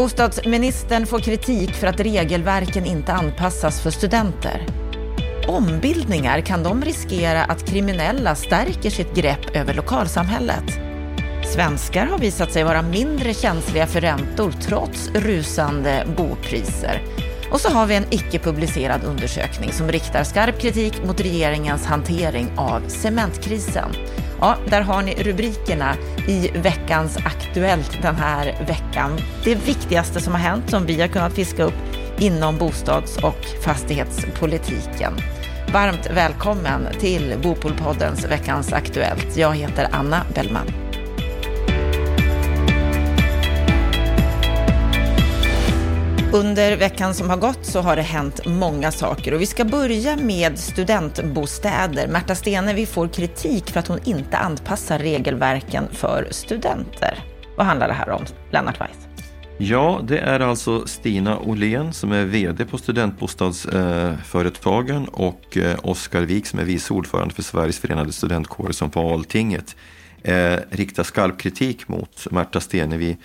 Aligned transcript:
Bostadsministern 0.00 1.06
får 1.06 1.18
kritik 1.18 1.74
för 1.74 1.86
att 1.86 2.00
regelverken 2.00 2.84
inte 2.84 3.12
anpassas 3.12 3.80
för 3.80 3.90
studenter. 3.90 4.66
Ombildningar, 5.48 6.40
kan 6.40 6.62
de 6.62 6.84
riskera 6.84 7.44
att 7.44 7.66
kriminella 7.66 8.34
stärker 8.34 8.90
sitt 8.90 9.14
grepp 9.14 9.56
över 9.56 9.74
lokalsamhället? 9.74 10.64
Svenskar 11.54 12.06
har 12.06 12.18
visat 12.18 12.52
sig 12.52 12.64
vara 12.64 12.82
mindre 12.82 13.34
känsliga 13.34 13.86
för 13.86 14.00
räntor 14.00 14.52
trots 14.60 15.08
rusande 15.14 16.06
bopriser. 16.16 17.02
Och 17.50 17.60
så 17.60 17.68
har 17.68 17.86
vi 17.86 17.94
en 17.94 18.06
icke-publicerad 18.10 19.04
undersökning 19.04 19.72
som 19.72 19.88
riktar 19.88 20.24
skarp 20.24 20.60
kritik 20.60 21.04
mot 21.06 21.20
regeringens 21.20 21.86
hantering 21.86 22.50
av 22.56 22.88
cementkrisen. 22.88 23.90
Ja, 24.40 24.56
där 24.66 24.80
har 24.80 25.02
ni 25.02 25.14
rubrikerna 25.14 25.96
i 26.28 26.50
veckans 26.54 27.16
Aktuellt 27.16 27.98
den 28.02 28.14
här 28.14 28.66
veckan. 28.66 29.18
Det 29.44 29.54
viktigaste 29.54 30.20
som 30.20 30.32
har 30.32 30.40
hänt 30.40 30.70
som 30.70 30.86
vi 30.86 31.00
har 31.00 31.08
kunnat 31.08 31.32
fiska 31.32 31.62
upp 31.62 31.74
inom 32.18 32.58
bostads 32.58 33.16
och 33.16 33.44
fastighetspolitiken. 33.64 35.12
Varmt 35.72 36.10
välkommen 36.10 36.86
till 37.00 37.34
Bopolpoddens 37.42 38.24
Veckans 38.24 38.72
Aktuellt. 38.72 39.36
Jag 39.36 39.56
heter 39.56 39.88
Anna 39.92 40.22
Bellman. 40.34 40.89
Under 46.32 46.76
veckan 46.76 47.14
som 47.14 47.30
har 47.30 47.36
gått 47.36 47.66
så 47.66 47.80
har 47.80 47.96
det 47.96 48.02
hänt 48.02 48.46
många 48.46 48.90
saker 48.90 49.34
och 49.34 49.40
vi 49.40 49.46
ska 49.46 49.64
börja 49.64 50.16
med 50.16 50.58
studentbostäder. 50.58 52.08
Märta 52.08 52.34
Stenevi 52.34 52.86
får 52.86 53.08
kritik 53.08 53.70
för 53.70 53.80
att 53.80 53.86
hon 53.86 53.98
inte 54.04 54.36
anpassar 54.36 54.98
regelverken 54.98 55.84
för 55.92 56.28
studenter. 56.30 57.24
Vad 57.56 57.66
handlar 57.66 57.88
det 57.88 57.94
här 57.94 58.10
om, 58.10 58.24
Lennart 58.50 58.80
Weiss? 58.80 59.08
Ja, 59.58 60.00
det 60.04 60.18
är 60.18 60.40
alltså 60.40 60.86
Stina 60.86 61.38
Åhlén 61.38 61.92
som 61.92 62.12
är 62.12 62.24
VD 62.24 62.64
på 62.64 62.78
Studentbostadsföretagen 62.78 65.08
och 65.08 65.56
eh, 65.56 65.78
Oskar 65.82 66.22
Wik 66.22 66.46
som 66.46 66.58
är 66.58 66.64
vice 66.64 66.94
ordförande 66.94 67.34
för 67.34 67.42
Sveriges 67.42 67.78
förenade 67.78 68.12
studentkårer 68.12 68.72
som 68.72 68.90
på 68.90 69.14
Altinget 69.14 69.76
eh, 70.22 70.56
riktar 70.70 71.02
skarp 71.02 71.40
kritik 71.40 71.88
mot 71.88 72.26
Märta 72.30 72.60
Stenevi 72.60 73.16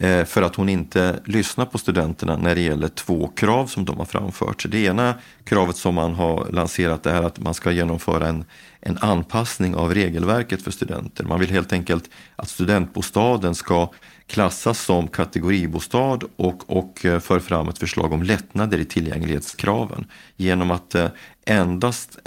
Eh, 0.00 0.24
för 0.24 0.42
att 0.42 0.56
hon 0.56 0.68
inte 0.68 1.20
lyssnar 1.24 1.64
på 1.64 1.78
studenterna 1.78 2.36
när 2.36 2.54
det 2.54 2.60
gäller 2.60 2.88
två 2.88 3.28
krav 3.28 3.66
som 3.66 3.84
de 3.84 3.98
har 3.98 4.04
framfört. 4.04 4.66
Det 4.68 4.78
ena 4.78 5.14
kravet 5.44 5.76
som 5.76 5.94
man 5.94 6.14
har 6.14 6.50
lanserat 6.50 7.06
är 7.06 7.22
att 7.22 7.40
man 7.40 7.54
ska 7.54 7.70
genomföra 7.70 8.28
en, 8.28 8.44
en 8.80 8.98
anpassning 8.98 9.74
av 9.74 9.94
regelverket 9.94 10.62
för 10.62 10.70
studenter. 10.70 11.24
Man 11.24 11.40
vill 11.40 11.50
helt 11.50 11.72
enkelt 11.72 12.10
att 12.36 12.48
studentbostaden 12.48 13.54
ska 13.54 13.90
klassas 14.26 14.80
som 14.80 15.08
kategoribostad 15.08 16.18
och, 16.36 16.70
och 16.70 17.04
eh, 17.04 17.20
för 17.20 17.40
fram 17.40 17.68
ett 17.68 17.78
förslag 17.78 18.12
om 18.12 18.22
lättnader 18.22 18.78
i 18.78 18.84
tillgänglighetskraven 18.84 20.06
genom 20.36 20.70
att 20.70 20.94
eh, 20.94 21.08
endast 21.48 22.18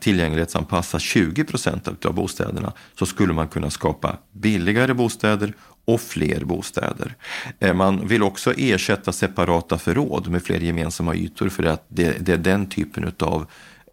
tillgänglighetsanpassa 0.00 0.98
20 0.98 1.44
procent 1.44 2.06
av 2.06 2.14
bostäderna 2.14 2.72
så 2.98 3.06
skulle 3.06 3.32
man 3.32 3.48
kunna 3.48 3.70
skapa 3.70 4.16
billigare 4.32 4.94
bostäder 4.94 5.54
och 5.86 6.00
fler 6.00 6.44
bostäder. 6.44 7.14
Eh, 7.60 7.74
man 7.74 8.08
vill 8.08 8.22
också 8.22 8.52
ersätta 8.56 9.12
separata 9.12 9.78
förråd 9.78 10.28
med 10.28 10.42
fler 10.42 10.60
gemensamma 10.60 11.14
ytor 11.14 11.48
för 11.48 11.62
att 11.62 11.84
det, 11.88 12.26
det 12.26 12.32
är 12.32 12.36
den 12.36 12.66
typen 12.66 13.12
av 13.18 13.46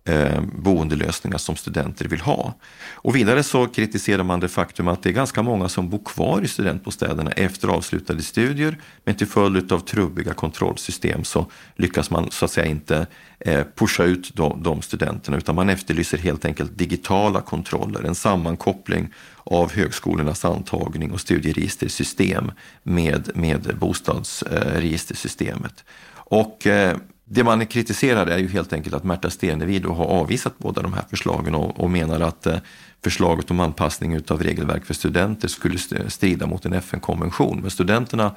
eh, 0.05 0.41
boendelösningar 0.41 1.37
som 1.37 1.55
studenter 1.55 2.07
vill 2.07 2.21
ha. 2.21 2.53
Och 2.93 3.15
vidare 3.15 3.43
så 3.43 3.67
kritiserar 3.67 4.23
man 4.23 4.39
det 4.39 4.47
faktum 4.47 4.87
att 4.87 5.03
det 5.03 5.09
är 5.09 5.13
ganska 5.13 5.41
många 5.41 5.69
som 5.69 5.89
bor 5.89 6.01
kvar 6.05 6.41
i 6.41 6.47
studentbostäderna 6.47 7.31
efter 7.31 7.67
avslutade 7.67 8.21
studier, 8.21 8.77
men 9.03 9.15
till 9.15 9.27
följd 9.27 9.71
av 9.71 9.79
trubbiga 9.79 10.33
kontrollsystem 10.33 11.23
så 11.23 11.45
lyckas 11.75 12.09
man 12.09 12.31
så 12.31 12.45
att 12.45 12.51
säga 12.51 12.67
inte 12.67 13.07
eh, 13.39 13.63
pusha 13.75 14.03
ut 14.03 14.35
de, 14.35 14.63
de 14.63 14.81
studenterna, 14.81 15.37
utan 15.37 15.55
man 15.55 15.69
efterlyser 15.69 16.17
helt 16.17 16.45
enkelt 16.45 16.77
digitala 16.77 17.41
kontroller, 17.41 18.03
en 18.03 18.15
sammankoppling 18.15 19.09
av 19.43 19.71
högskolornas 19.71 20.45
antagning 20.45 21.11
och 21.11 21.21
studieregistersystem 21.21 22.51
med, 22.83 23.31
med 23.35 23.77
bostadsregistersystemet. 23.79 25.73
Eh, 25.77 25.83
och 26.13 26.67
eh, 26.67 26.97
det 27.33 27.43
man 27.43 27.65
kritiserar 27.65 28.27
är 28.27 28.37
ju 28.37 28.47
helt 28.47 28.73
enkelt 28.73 28.95
att 28.95 29.03
Märta 29.03 29.29
Stenevi 29.29 29.83
har 29.83 30.05
avvisat 30.05 30.57
båda 30.57 30.81
de 30.81 30.93
här 30.93 31.05
förslagen 31.09 31.55
och, 31.55 31.79
och 31.79 31.91
menar 31.91 32.19
att 32.19 32.45
eh, 32.45 32.57
förslaget 33.03 33.51
om 33.51 33.59
anpassning 33.59 34.21
av 34.27 34.43
regelverk 34.43 34.85
för 34.85 34.93
studenter 34.93 35.47
skulle 35.47 35.77
strida 36.07 36.47
mot 36.47 36.65
en 36.65 36.73
FN-konvention. 36.73 37.59
Men 37.61 37.71
studenterna 37.71 38.35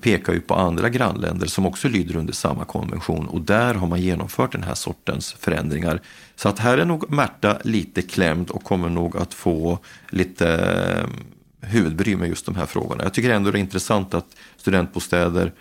pekar 0.00 0.32
ju 0.32 0.40
på 0.40 0.54
andra 0.54 0.88
grannländer 0.88 1.46
som 1.46 1.66
också 1.66 1.88
lyder 1.88 2.16
under 2.16 2.32
samma 2.32 2.64
konvention 2.64 3.26
och 3.28 3.40
där 3.40 3.74
har 3.74 3.86
man 3.86 4.00
genomfört 4.00 4.52
den 4.52 4.62
här 4.62 4.74
sortens 4.74 5.32
förändringar. 5.32 6.00
Så 6.36 6.48
att 6.48 6.58
här 6.58 6.78
är 6.78 6.84
nog 6.84 7.10
Märta 7.10 7.58
lite 7.64 8.02
klämd 8.02 8.50
och 8.50 8.64
kommer 8.64 8.88
nog 8.88 9.16
att 9.16 9.34
få 9.34 9.78
lite 10.10 10.48
eh, 11.00 11.06
huvudbry 11.68 12.16
med 12.16 12.28
just 12.28 12.46
de 12.46 12.54
här 12.54 12.66
frågorna. 12.66 13.04
Jag 13.04 13.14
tycker 13.14 13.30
ändå 13.30 13.50
det 13.50 13.58
är 13.58 13.60
intressant 13.60 14.14
att 14.14 14.26
studentbostäder 14.56 15.52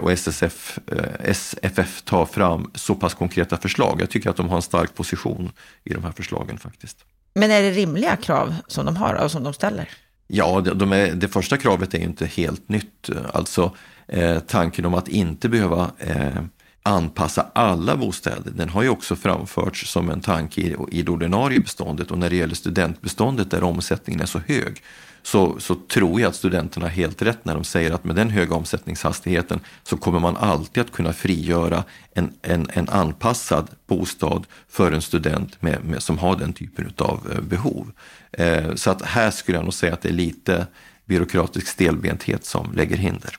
och 0.00 0.12
SSF, 0.12 0.78
eh, 0.86 1.30
SFF 1.30 2.02
tar 2.02 2.26
fram 2.26 2.70
så 2.74 2.94
pass 2.94 3.14
konkreta 3.14 3.56
förslag. 3.56 4.00
Jag 4.00 4.10
tycker 4.10 4.30
att 4.30 4.36
de 4.36 4.48
har 4.48 4.56
en 4.56 4.62
stark 4.62 4.94
position 4.94 5.52
i 5.84 5.94
de 5.94 6.04
här 6.04 6.12
förslagen 6.12 6.58
faktiskt. 6.58 7.04
Men 7.34 7.50
är 7.50 7.62
det 7.62 7.70
rimliga 7.70 8.16
krav 8.16 8.54
som 8.66 8.86
de 8.86 8.96
har 8.96 9.14
och 9.14 9.30
som 9.30 9.44
de 9.44 9.52
ställer? 9.52 9.88
Ja, 10.26 10.60
de 10.60 10.92
är, 10.92 11.12
det 11.12 11.28
första 11.28 11.56
kravet 11.56 11.94
är 11.94 11.98
ju 11.98 12.04
inte 12.04 12.26
helt 12.26 12.68
nytt. 12.68 13.10
Alltså 13.32 13.76
eh, 14.08 14.38
tanken 14.38 14.84
om 14.84 14.94
att 14.94 15.08
inte 15.08 15.48
behöva 15.48 15.90
eh, 15.98 16.42
anpassa 16.82 17.46
alla 17.52 17.96
bostäder, 17.96 18.50
den 18.50 18.68
har 18.68 18.82
ju 18.82 18.88
också 18.88 19.16
framförts 19.16 19.90
som 19.90 20.10
en 20.10 20.20
tanke 20.20 20.60
i, 20.60 20.76
i 20.90 21.02
det 21.02 21.10
ordinarie 21.10 21.60
beståndet 21.60 22.10
och 22.10 22.18
när 22.18 22.30
det 22.30 22.36
gäller 22.36 22.54
studentbeståndet 22.54 23.50
där 23.50 23.62
omsättningen 23.62 24.20
är 24.20 24.26
så 24.26 24.38
hög 24.38 24.82
så, 25.22 25.60
så 25.60 25.74
tror 25.74 26.20
jag 26.20 26.28
att 26.28 26.34
studenterna 26.34 26.86
har 26.86 26.90
helt 26.90 27.22
rätt 27.22 27.44
när 27.44 27.54
de 27.54 27.64
säger 27.64 27.90
att 27.90 28.04
med 28.04 28.16
den 28.16 28.30
höga 28.30 28.54
omsättningshastigheten 28.54 29.60
så 29.82 29.96
kommer 29.96 30.20
man 30.20 30.36
alltid 30.36 30.80
att 30.80 30.92
kunna 30.92 31.12
frigöra 31.12 31.84
en, 32.14 32.32
en, 32.42 32.68
en 32.72 32.88
anpassad 32.88 33.70
bostad 33.86 34.46
för 34.68 34.92
en 34.92 35.02
student 35.02 35.62
med, 35.62 35.84
med, 35.84 36.02
som 36.02 36.18
har 36.18 36.36
den 36.36 36.52
typen 36.52 36.92
av 36.98 37.32
eh, 37.32 37.40
behov. 37.40 37.92
Eh, 38.32 38.74
så 38.74 38.90
att 38.90 39.02
här 39.02 39.30
skulle 39.30 39.58
jag 39.58 39.64
nog 39.64 39.74
säga 39.74 39.92
att 39.92 40.02
det 40.02 40.08
är 40.08 40.12
lite 40.12 40.66
byråkratisk 41.04 41.66
stelbenthet 41.66 42.44
som 42.44 42.72
lägger 42.72 42.96
hinder. 42.96 43.36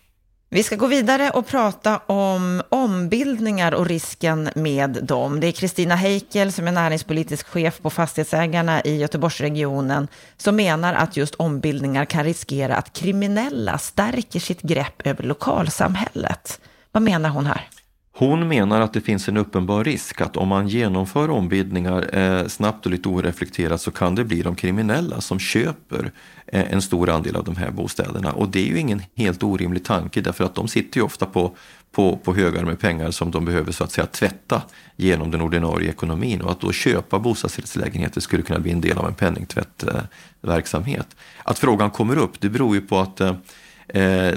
Vi 0.53 0.63
ska 0.63 0.75
gå 0.75 0.87
vidare 0.87 1.29
och 1.29 1.47
prata 1.47 1.97
om 1.97 2.61
ombildningar 2.69 3.73
och 3.73 3.85
risken 3.85 4.49
med 4.55 4.89
dem. 5.03 5.39
Det 5.39 5.47
är 5.47 5.51
Kristina 5.51 5.95
Heikel 5.95 6.51
som 6.51 6.67
är 6.67 6.71
näringspolitisk 6.71 7.47
chef 7.47 7.81
på 7.81 7.89
Fastighetsägarna 7.89 8.81
i 8.81 8.97
Göteborgsregionen 8.97 10.07
som 10.37 10.55
menar 10.55 10.93
att 10.93 11.17
just 11.17 11.35
ombildningar 11.35 12.05
kan 12.05 12.23
riskera 12.23 12.75
att 12.75 12.93
kriminella 12.93 13.77
stärker 13.77 14.39
sitt 14.39 14.61
grepp 14.61 15.07
över 15.07 15.23
lokalsamhället. 15.23 16.61
Vad 16.91 17.03
menar 17.03 17.29
hon 17.29 17.45
här? 17.45 17.69
Hon 18.15 18.47
menar 18.47 18.81
att 18.81 18.93
det 18.93 19.01
finns 19.01 19.27
en 19.29 19.37
uppenbar 19.37 19.83
risk 19.83 20.21
att 20.21 20.37
om 20.37 20.47
man 20.47 20.67
genomför 20.67 21.29
ombildningar 21.29 22.17
eh, 22.17 22.47
snabbt 22.47 22.85
och 22.85 22.91
lite 22.91 23.09
oreflekterat 23.09 23.81
så 23.81 23.91
kan 23.91 24.15
det 24.15 24.23
bli 24.23 24.41
de 24.41 24.55
kriminella 24.55 25.21
som 25.21 25.39
köper 25.39 26.11
eh, 26.47 26.73
en 26.73 26.81
stor 26.81 27.09
andel 27.09 27.35
av 27.35 27.43
de 27.43 27.55
här 27.55 27.71
bostäderna. 27.71 28.31
Och 28.31 28.49
det 28.49 28.59
är 28.59 28.65
ju 28.65 28.79
ingen 28.79 29.01
helt 29.15 29.43
orimlig 29.43 29.85
tanke 29.85 30.21
därför 30.21 30.43
att 30.43 30.55
de 30.55 30.67
sitter 30.67 30.97
ju 30.99 31.03
ofta 31.03 31.25
på, 31.25 31.55
på, 31.91 32.17
på 32.17 32.33
högar 32.35 32.63
med 32.63 32.79
pengar 32.79 33.11
som 33.11 33.31
de 33.31 33.45
behöver 33.45 33.71
så 33.71 33.83
att 33.83 33.91
säga 33.91 34.07
tvätta 34.07 34.61
genom 34.95 35.31
den 35.31 35.41
ordinarie 35.41 35.89
ekonomin 35.89 36.41
och 36.41 36.51
att 36.51 36.61
då 36.61 36.71
köpa 36.71 37.19
bostadsrättslägenheter 37.19 38.21
skulle 38.21 38.43
kunna 38.43 38.59
bli 38.59 38.71
en 38.71 38.81
del 38.81 38.97
av 38.97 39.07
en 39.07 39.15
penningtvättverksamhet. 39.15 41.07
Eh, 41.09 41.15
att 41.43 41.59
frågan 41.59 41.91
kommer 41.91 42.17
upp 42.17 42.41
det 42.41 42.49
beror 42.49 42.75
ju 42.75 42.81
på 42.81 42.99
att 42.99 43.21
eh, 43.21 43.35
eh 43.87 44.33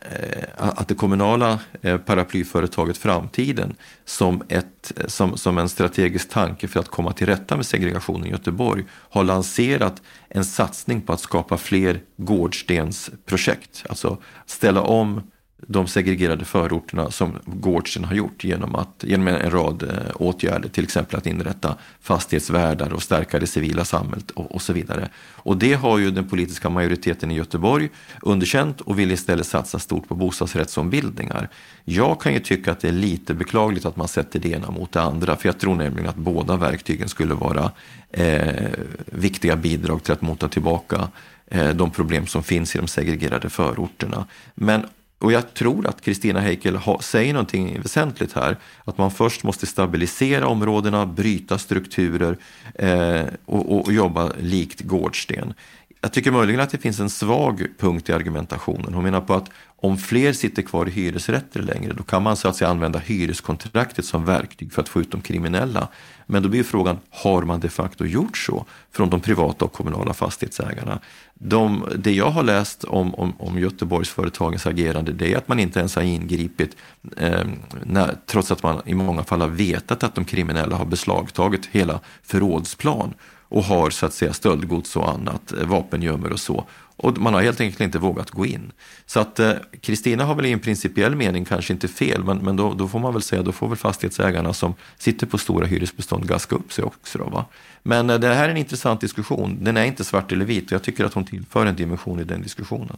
Eh, 0.00 0.44
att 0.56 0.88
det 0.88 0.94
kommunala 0.94 1.58
eh, 1.82 1.98
paraplyföretaget 1.98 2.98
Framtiden 2.98 3.76
som, 4.04 4.42
ett, 4.48 4.92
eh, 4.96 5.06
som, 5.06 5.36
som 5.36 5.58
en 5.58 5.68
strategisk 5.68 6.28
tanke 6.28 6.68
för 6.68 6.80
att 6.80 6.88
komma 6.88 7.12
till 7.12 7.26
rätta 7.26 7.56
med 7.56 7.66
segregationen 7.66 8.26
i 8.26 8.30
Göteborg 8.30 8.84
har 8.90 9.24
lanserat 9.24 10.02
en 10.28 10.44
satsning 10.44 11.00
på 11.00 11.12
att 11.12 11.20
skapa 11.20 11.56
fler 11.56 12.00
gårdstensprojekt. 12.16 13.84
Alltså 13.88 14.18
ställa 14.46 14.82
om 14.82 15.29
de 15.66 15.86
segregerade 15.86 16.44
förorterna 16.44 17.10
som 17.10 17.38
Gårdsten 17.44 18.04
har 18.04 18.14
gjort 18.14 18.44
genom, 18.44 18.74
att, 18.74 19.04
genom 19.06 19.28
en 19.28 19.50
rad 19.50 19.82
eh, 19.82 19.88
åtgärder, 20.14 20.68
till 20.68 20.84
exempel 20.84 21.18
att 21.18 21.26
inrätta 21.26 21.76
fastighetsvärdar 22.00 22.92
och 22.92 23.02
stärka 23.02 23.38
det 23.38 23.46
civila 23.46 23.84
samhället 23.84 24.30
och, 24.30 24.54
och, 24.54 24.62
så 24.62 24.72
vidare. 24.72 25.08
Och 25.32 25.56
det 25.56 25.74
har 25.74 25.98
ju 25.98 26.10
den 26.10 26.28
politiska 26.28 26.68
majoriteten 26.70 27.30
i 27.30 27.34
Göteborg 27.34 27.88
underkänt 28.22 28.80
och 28.80 28.98
vill 28.98 29.12
istället 29.12 29.46
satsa 29.46 29.78
stort 29.78 30.08
på 30.08 30.14
bostadsrättsombildningar. 30.14 31.48
Jag 31.84 32.20
kan 32.20 32.32
ju 32.32 32.40
tycka 32.40 32.72
att 32.72 32.80
det 32.80 32.88
är 32.88 32.92
lite 32.92 33.34
beklagligt 33.34 33.86
att 33.86 33.96
man 33.96 34.08
sätter 34.08 34.38
det 34.38 34.48
ena 34.48 34.70
mot 34.70 34.92
det 34.92 35.02
andra, 35.02 35.36
för 35.36 35.48
jag 35.48 35.58
tror 35.58 35.74
nämligen 35.74 36.08
att 36.08 36.16
båda 36.16 36.56
verktygen 36.56 37.08
skulle 37.08 37.34
vara 37.34 37.70
eh, 38.10 38.68
viktiga 39.06 39.56
bidrag 39.56 40.02
till 40.02 40.12
att 40.12 40.22
mota 40.22 40.48
tillbaka 40.48 41.08
eh, 41.46 41.68
de 41.68 41.90
problem 41.90 42.26
som 42.26 42.42
finns 42.42 42.74
i 42.74 42.78
de 42.78 42.86
segregerade 42.86 43.50
förorterna. 43.50 44.26
Men 44.54 44.86
och 45.20 45.32
jag 45.32 45.54
tror 45.54 45.86
att 45.86 46.00
Kristina 46.00 46.40
Heikel 46.40 46.78
säger 47.00 47.32
någonting 47.32 47.80
väsentligt 47.80 48.32
här. 48.32 48.56
Att 48.84 48.98
man 48.98 49.10
först 49.10 49.42
måste 49.42 49.66
stabilisera 49.66 50.48
områdena, 50.48 51.06
bryta 51.06 51.58
strukturer 51.58 52.36
eh, 52.74 53.24
och, 53.44 53.80
och, 53.80 53.92
jobba 53.92 54.32
likt 54.40 54.80
Gårdsten. 54.80 55.54
Jag 56.02 56.12
tycker 56.12 56.30
möjligen 56.30 56.60
att 56.60 56.70
det 56.70 56.78
finns 56.78 57.00
en 57.00 57.10
svag 57.10 57.66
punkt 57.78 58.08
i 58.08 58.12
argumentationen. 58.12 58.94
Hon 58.94 59.04
menar 59.04 59.20
på 59.20 59.34
att 59.34 59.50
om 59.76 59.98
fler 59.98 60.32
sitter 60.32 60.62
kvar 60.62 60.88
i 60.88 60.90
hyresrätter 60.90 61.62
längre, 61.62 61.92
då 61.92 62.02
kan 62.02 62.22
man 62.22 62.36
så 62.36 62.48
att 62.48 62.56
säga 62.56 62.70
använda 62.70 62.98
hyreskontraktet 62.98 64.04
som 64.04 64.24
verktyg 64.24 64.72
för 64.72 64.82
att 64.82 64.88
få 64.88 65.00
ut 65.00 65.10
de 65.10 65.20
kriminella. 65.20 65.88
Men 66.26 66.42
då 66.42 66.48
blir 66.48 66.62
frågan, 66.62 66.98
har 67.10 67.42
man 67.42 67.60
de 67.60 67.68
facto 67.68 68.04
gjort 68.04 68.36
så 68.38 68.64
från 68.92 69.10
de 69.10 69.20
privata 69.20 69.64
och 69.64 69.72
kommunala 69.72 70.14
fastighetsägarna? 70.14 71.00
De, 71.34 71.88
det 71.96 72.12
jag 72.12 72.30
har 72.30 72.42
läst 72.42 72.84
om, 72.84 73.14
om, 73.14 73.32
om 73.38 73.58
Göteborgsföretagens 73.58 74.66
agerande, 74.66 75.12
det 75.12 75.32
är 75.32 75.38
att 75.38 75.48
man 75.48 75.60
inte 75.60 75.78
ens 75.78 75.96
har 75.96 76.02
ingripit, 76.02 76.76
eh, 77.16 77.44
när, 77.84 78.14
trots 78.26 78.52
att 78.52 78.62
man 78.62 78.82
i 78.86 78.94
många 78.94 79.24
fall 79.24 79.40
har 79.40 79.48
vetat 79.48 80.02
att 80.02 80.14
de 80.14 80.24
kriminella 80.24 80.76
har 80.76 80.86
beslagtagit 80.86 81.66
hela 81.66 82.00
förrådsplan 82.22 83.14
och 83.50 83.64
har 83.64 83.90
så 83.90 84.06
att 84.06 84.14
säga 84.14 84.32
stöldgods 84.32 84.96
och 84.96 85.10
annat, 85.10 85.52
eh, 85.52 85.66
vapengömmor 85.66 86.32
och 86.32 86.40
så. 86.40 86.64
Och 86.96 87.18
man 87.18 87.34
har 87.34 87.42
helt 87.42 87.60
enkelt 87.60 87.80
inte 87.80 87.98
vågat 87.98 88.30
gå 88.30 88.46
in. 88.46 88.72
Så 89.06 89.20
att 89.20 89.38
eh, 89.38 89.52
Kristina 89.80 90.22
eh, 90.22 90.26
har 90.26 90.34
väl 90.34 90.46
i 90.46 90.52
en 90.52 90.60
principiell 90.60 91.16
mening 91.16 91.44
kanske 91.44 91.72
inte 91.72 91.88
fel, 91.88 92.24
men, 92.24 92.38
men 92.38 92.56
då, 92.56 92.74
då, 92.74 92.88
får 92.88 92.98
man 92.98 93.12
väl 93.12 93.22
säga, 93.22 93.42
då 93.42 93.52
får 93.52 93.68
väl 93.68 93.76
fastighetsägarna 93.76 94.52
som 94.52 94.74
sitter 94.98 95.26
på 95.26 95.38
stora 95.38 95.66
hyresbestånd 95.66 96.28
gaska 96.28 96.56
upp 96.56 96.72
sig 96.72 96.84
också. 96.84 97.18
Då, 97.18 97.24
va? 97.24 97.44
Men 97.82 98.10
eh, 98.10 98.18
det 98.18 98.34
här 98.34 98.44
är 98.44 98.48
en 98.48 98.56
intressant 98.56 99.00
diskussion. 99.00 99.58
Den 99.60 99.76
är 99.76 99.84
inte 99.84 100.04
svart 100.04 100.32
eller 100.32 100.44
vit 100.44 100.66
och 100.66 100.72
jag 100.72 100.82
tycker 100.82 101.04
att 101.04 101.14
hon 101.14 101.24
tillför 101.24 101.66
en 101.66 101.76
dimension 101.76 102.20
i 102.20 102.24
den 102.24 102.42
diskussionen. 102.42 102.96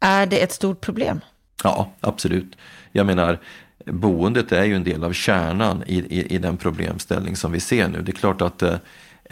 Är 0.00 0.26
det 0.26 0.42
ett 0.42 0.52
stort 0.52 0.80
problem? 0.80 1.20
Ja, 1.64 1.92
absolut. 2.00 2.56
Jag 2.92 3.06
menar, 3.06 3.38
boendet 3.86 4.52
är 4.52 4.64
ju 4.64 4.76
en 4.76 4.84
del 4.84 5.04
av 5.04 5.12
kärnan 5.12 5.82
i, 5.86 5.96
i, 5.98 6.34
i 6.34 6.38
den 6.38 6.56
problemställning 6.56 7.36
som 7.36 7.52
vi 7.52 7.60
ser 7.60 7.88
nu. 7.88 8.02
Det 8.02 8.12
är 8.12 8.16
klart 8.16 8.42
att 8.42 8.62
eh, 8.62 8.76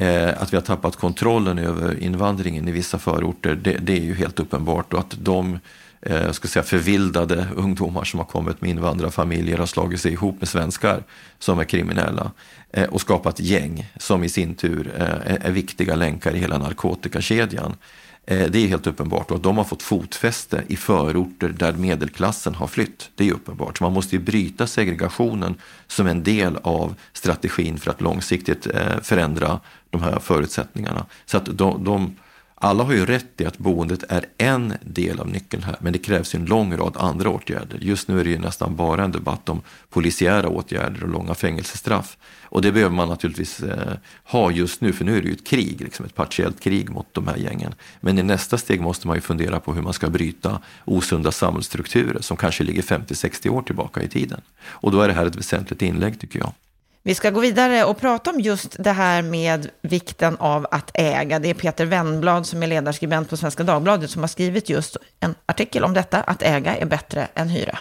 Eh, 0.01 0.43
att 0.43 0.53
vi 0.53 0.57
har 0.57 0.63
tappat 0.63 0.97
kontrollen 0.97 1.59
över 1.59 2.03
invandringen 2.03 2.69
i 2.69 2.73
vissa 2.73 2.99
förorter, 2.99 3.55
det, 3.55 3.73
det 3.73 3.93
är 3.93 4.03
ju 4.03 4.15
helt 4.15 4.41
uppenbart. 4.41 4.93
Och 4.93 5.01
att 5.01 5.15
de 5.19 5.59
Eh, 6.03 6.23
jag 6.23 6.35
ska 6.35 6.49
säga, 6.49 6.63
förvildade 6.63 7.47
ungdomar 7.57 8.05
som 8.05 8.19
har 8.19 8.27
kommit 8.27 8.61
med 8.61 8.71
invandrarfamiljer 8.71 9.59
har 9.59 9.67
slagit 9.67 10.01
sig 10.01 10.13
ihop 10.13 10.41
med 10.41 10.49
svenskar 10.49 11.03
som 11.39 11.59
är 11.59 11.65
kriminella 11.65 12.31
eh, 12.73 12.89
och 12.89 13.01
skapat 13.01 13.41
gäng 13.41 13.91
som 13.97 14.25
i 14.25 14.29
sin 14.29 14.55
tur 14.55 14.93
eh, 14.97 15.47
är, 15.47 15.51
viktiga 15.51 15.95
länkar 15.95 16.35
i 16.35 16.39
hela 16.39 16.59
narkotikakedjan. 16.59 17.77
Det 18.25 18.57
är 18.57 18.69
helt 18.69 18.87
uppenbart 18.87 19.31
och 19.31 19.37
att 19.37 19.43
de 19.43 19.59
har 19.59 19.65
fått 19.65 19.83
fotfäste 19.83 20.65
i 20.69 20.77
förorter 20.77 21.49
där 21.49 21.73
medelklassen 21.73 22.55
har 22.55 22.67
flytt. 22.67 23.11
Det 23.15 23.29
är 23.29 23.33
uppenbart. 23.33 23.79
Så 23.79 23.85
man 23.85 23.93
måste 23.93 24.17
ju 24.17 24.23
bryta 24.23 24.67
segregationen 24.67 25.55
som 25.87 26.07
en 26.07 26.23
del 26.23 26.57
av 26.63 26.95
strategin 27.13 27.79
för 27.79 27.91
att 27.91 28.01
långsiktigt 28.01 28.67
förändra 29.03 29.61
de 29.91 30.03
här 30.03 30.19
förutsättningarna. 30.19 31.07
Så 31.27 31.37
att 31.37 31.45
de, 31.45 31.85
de 31.85 32.17
alla 32.63 32.85
har 32.85 32.93
ju 32.93 33.07
rätt 33.07 33.41
i 33.41 33.47
att 33.47 33.59
boendet 33.59 34.05
är 34.09 34.25
en 34.39 34.75
del 34.83 35.21
av 35.21 35.29
nyckeln 35.29 35.63
här, 35.63 35.77
men 35.81 35.93
det 35.93 35.99
krävs 35.99 36.35
en 36.35 36.45
lång 36.45 36.77
rad 36.77 36.97
andra 36.97 37.31
åtgärder. 37.31 37.79
Just 37.81 38.09
nu 38.09 38.21
är 38.21 38.25
det 38.25 38.31
ju 38.31 38.39
nästan 38.39 38.77
bara 38.77 39.05
en 39.05 39.13
debatt 39.13 39.49
om 39.49 39.63
polisiära 39.91 40.49
åtgärder 40.49 41.03
och 41.03 41.09
långa 41.09 41.35
fängelsestraff. 41.35 42.17
Och 42.43 42.63
det 42.63 42.73
behöver 42.73 42.95
man 42.95 43.09
naturligtvis 43.09 43.61
eh, 43.61 43.93
ha 44.25 44.51
just 44.51 44.81
nu, 44.81 44.93
för 44.93 45.05
nu 45.05 45.17
är 45.17 45.23
det 45.23 45.29
ju 45.29 45.35
ett 45.35 45.47
krig, 45.47 45.81
liksom 45.81 46.07
ett 46.07 46.15
partiellt 46.15 46.61
krig 46.61 46.91
mot 46.91 47.07
de 47.13 47.29
här 47.29 47.37
gängen. 47.37 47.75
Men 48.01 48.19
i 48.19 48.23
nästa 48.23 48.59
steg 48.59 48.81
måste 48.81 49.07
man 49.07 49.17
ju 49.17 49.21
fundera 49.21 49.61
på 49.61 49.75
hur 49.75 49.83
man 49.83 49.93
ska 49.93 50.11
bryta 50.11 50.61
osunda 50.85 51.33
samhällsstrukturer 51.33 52.21
som 52.21 52.37
kanske 52.37 52.65
ligger 52.65 52.83
50-60 52.83 53.49
år 53.49 53.63
tillbaka 53.63 54.03
i 54.03 54.09
tiden. 54.09 54.41
Och 54.63 54.93
då 54.93 55.01
är 55.01 55.09
det 55.09 55.15
här 55.15 55.27
ett 55.27 55.37
väsentligt 55.37 55.83
inlägg 55.83 56.21
tycker 56.21 56.39
jag. 56.39 56.53
Vi 57.03 57.15
ska 57.15 57.31
gå 57.31 57.41
vidare 57.41 57.85
och 57.85 58.01
prata 58.01 58.31
om 58.31 58.41
just 58.41 58.77
det 58.79 58.93
här 58.93 59.23
med 59.23 59.71
vikten 59.83 60.37
av 60.37 60.67
att 60.71 60.91
äga. 60.95 61.39
Det 61.39 61.51
är 61.51 61.55
Peter 61.55 61.87
Wennblad 61.87 62.47
som 62.47 62.63
är 62.63 62.67
ledarskribent 62.67 63.31
på 63.31 63.37
Svenska 63.37 63.63
Dagbladet 63.63 64.11
som 64.11 64.23
har 64.23 64.29
skrivit 64.29 64.69
just 64.69 64.97
en 65.21 65.35
artikel 65.47 65.85
om 65.85 65.95
detta, 65.95 66.21
att 66.21 66.43
äga 66.43 66.77
är 66.77 66.87
bättre 66.87 67.29
än 67.35 67.49
hyra. 67.49 67.79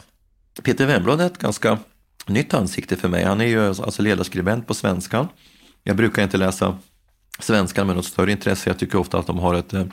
Peter 0.64 0.86
Wennblad 0.86 1.22
är 1.22 1.26
ett 1.26 1.38
ganska 1.38 1.78
nytt 2.28 2.54
ansikte 2.54 2.96
för 2.96 3.08
mig. 3.08 3.24
Han 3.24 3.42
är 3.42 3.46
ju 3.46 3.68
alltså 3.68 4.02
ledarskribent 4.02 4.68
på 4.68 4.74
Svenskan. 4.74 5.28
Jag 5.84 5.96
brukar 5.96 6.24
inte 6.24 6.38
läsa 6.38 6.78
Svenskan 7.40 7.88
med 7.88 7.96
något 7.96 8.06
större 8.06 8.32
intresse. 8.32 8.70
Jag 8.70 8.80
tycker 8.80 8.98
ofta 8.98 9.18
att 9.18 9.28
de 9.28 9.40
har 9.40 9.54
ett 9.54 9.74
eh, 9.74 9.86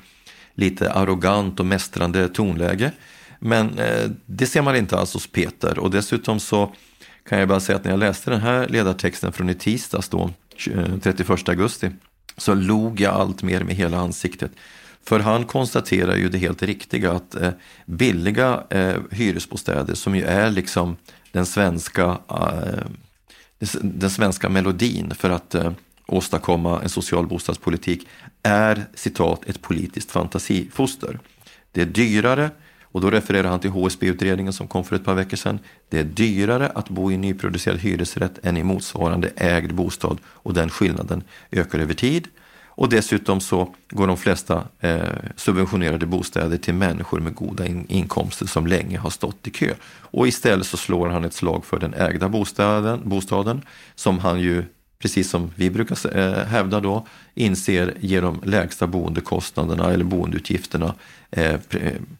lite 0.55 0.93
arrogant 0.93 1.61
och 1.61 1.67
mästrande 1.67 2.29
tonläge. 2.29 2.93
Men 3.39 3.79
eh, 3.79 4.11
det 4.27 4.47
ser 4.47 4.63
man 4.63 4.77
inte 4.77 4.97
alls 4.99 5.15
hos 5.15 5.27
Peter 5.27 5.79
och 5.79 5.91
dessutom 5.91 6.41
så 6.41 6.75
kan 7.29 7.39
jag 7.39 7.49
bara 7.49 7.61
säga 7.61 7.77
att 7.77 7.85
när 7.85 7.91
jag 7.91 8.01
läste 8.01 8.31
den 8.31 8.41
här 8.41 8.69
ledartexten 8.69 9.33
från 9.33 9.51
i 9.51 9.55
tisdags 9.55 10.09
då, 10.09 10.31
31 11.03 11.31
eh, 11.31 11.37
augusti, 11.47 11.91
så 12.37 12.55
log 12.55 13.01
jag 13.01 13.15
allt 13.15 13.43
mer 13.43 13.65
med 13.65 13.75
hela 13.75 13.99
ansiktet. 13.99 14.51
För 15.05 15.21
han 15.21 15.45
konstaterar 15.45 16.17
ju 16.17 16.29
det 16.29 16.39
helt 16.39 16.63
riktiga 16.63 17.13
att 17.13 17.35
eh, 17.35 17.51
billiga 17.87 18.63
eh, 18.71 18.97
hyresbostäder 19.11 19.95
som 19.95 20.17
ju 20.17 20.23
är 20.23 20.51
liksom 20.51 20.97
den 21.33 21.47
svenska, 21.47 22.19
eh, 22.31 22.87
den 23.83 24.11
svenska 24.11 24.49
melodin 24.49 25.15
för 25.15 25.31
att 25.31 25.55
eh, 25.55 25.73
åstadkomma 26.07 26.83
en 26.83 26.89
social 26.89 27.27
bostadspolitik 27.27 28.09
är 28.43 28.85
citat 28.95 29.45
ett 29.45 29.63
politiskt 29.63 30.11
fantasifoster. 30.11 31.19
Det 31.73 31.83
är 31.83 31.87
dyrare, 31.87 32.51
och 32.93 33.01
då 33.01 33.11
refererar 33.11 33.49
han 33.49 33.61
till 33.61 33.71
HSB-utredningen 33.71 34.53
som 34.53 34.69
kom 34.69 34.85
för 34.85 34.97
ett 34.97 35.05
par 35.05 35.15
veckor 35.15 35.37
sedan. 35.37 35.59
Det 35.89 35.99
är 35.99 36.05
dyrare 36.05 36.69
att 36.69 36.89
bo 36.89 37.13
i 37.13 37.17
nyproducerad 37.17 37.79
hyresrätt 37.79 38.47
än 38.47 38.57
i 38.57 38.63
motsvarande 38.63 39.31
ägd 39.37 39.75
bostad 39.75 40.19
och 40.27 40.55
den 40.55 40.71
skillnaden 40.71 41.23
ökar 41.51 41.79
över 41.79 41.95
tid. 41.95 42.29
Och 42.77 42.89
dessutom 42.89 43.41
så 43.41 43.75
går 43.89 44.07
de 44.07 44.17
flesta 44.17 44.65
eh, 44.81 45.01
subventionerade 45.37 46.07
bostäder 46.07 46.57
till 46.57 46.75
människor 46.75 47.21
med 47.21 47.35
goda 47.35 47.67
in 47.67 47.87
inkomster 47.89 48.47
som 48.47 48.67
länge 48.67 48.99
har 48.99 49.11
stått 49.11 49.47
i 49.47 49.51
kö. 49.51 49.75
Och 50.01 50.29
istället 50.29 50.67
så 50.67 50.77
slår 50.77 51.09
han 51.09 51.25
ett 51.25 51.35
slag 51.35 51.65
för 51.65 51.79
den 51.79 51.95
ägda 51.95 52.29
bostaden, 52.29 53.01
bostaden 53.05 53.63
som 53.95 54.19
han 54.19 54.41
ju 54.41 54.65
precis 54.99 55.31
som 55.31 55.51
vi 55.55 55.71
brukar 55.71 56.17
eh, 56.19 56.45
hävda 56.45 56.81
då, 56.81 57.07
inser 57.35 57.95
ger 58.01 58.23
de 58.23 58.41
lägsta 58.45 58.87
boendekostnaderna 58.87 59.93
eller 59.93 60.05
boendeutgifterna 60.05 60.95
eh, 61.31 61.61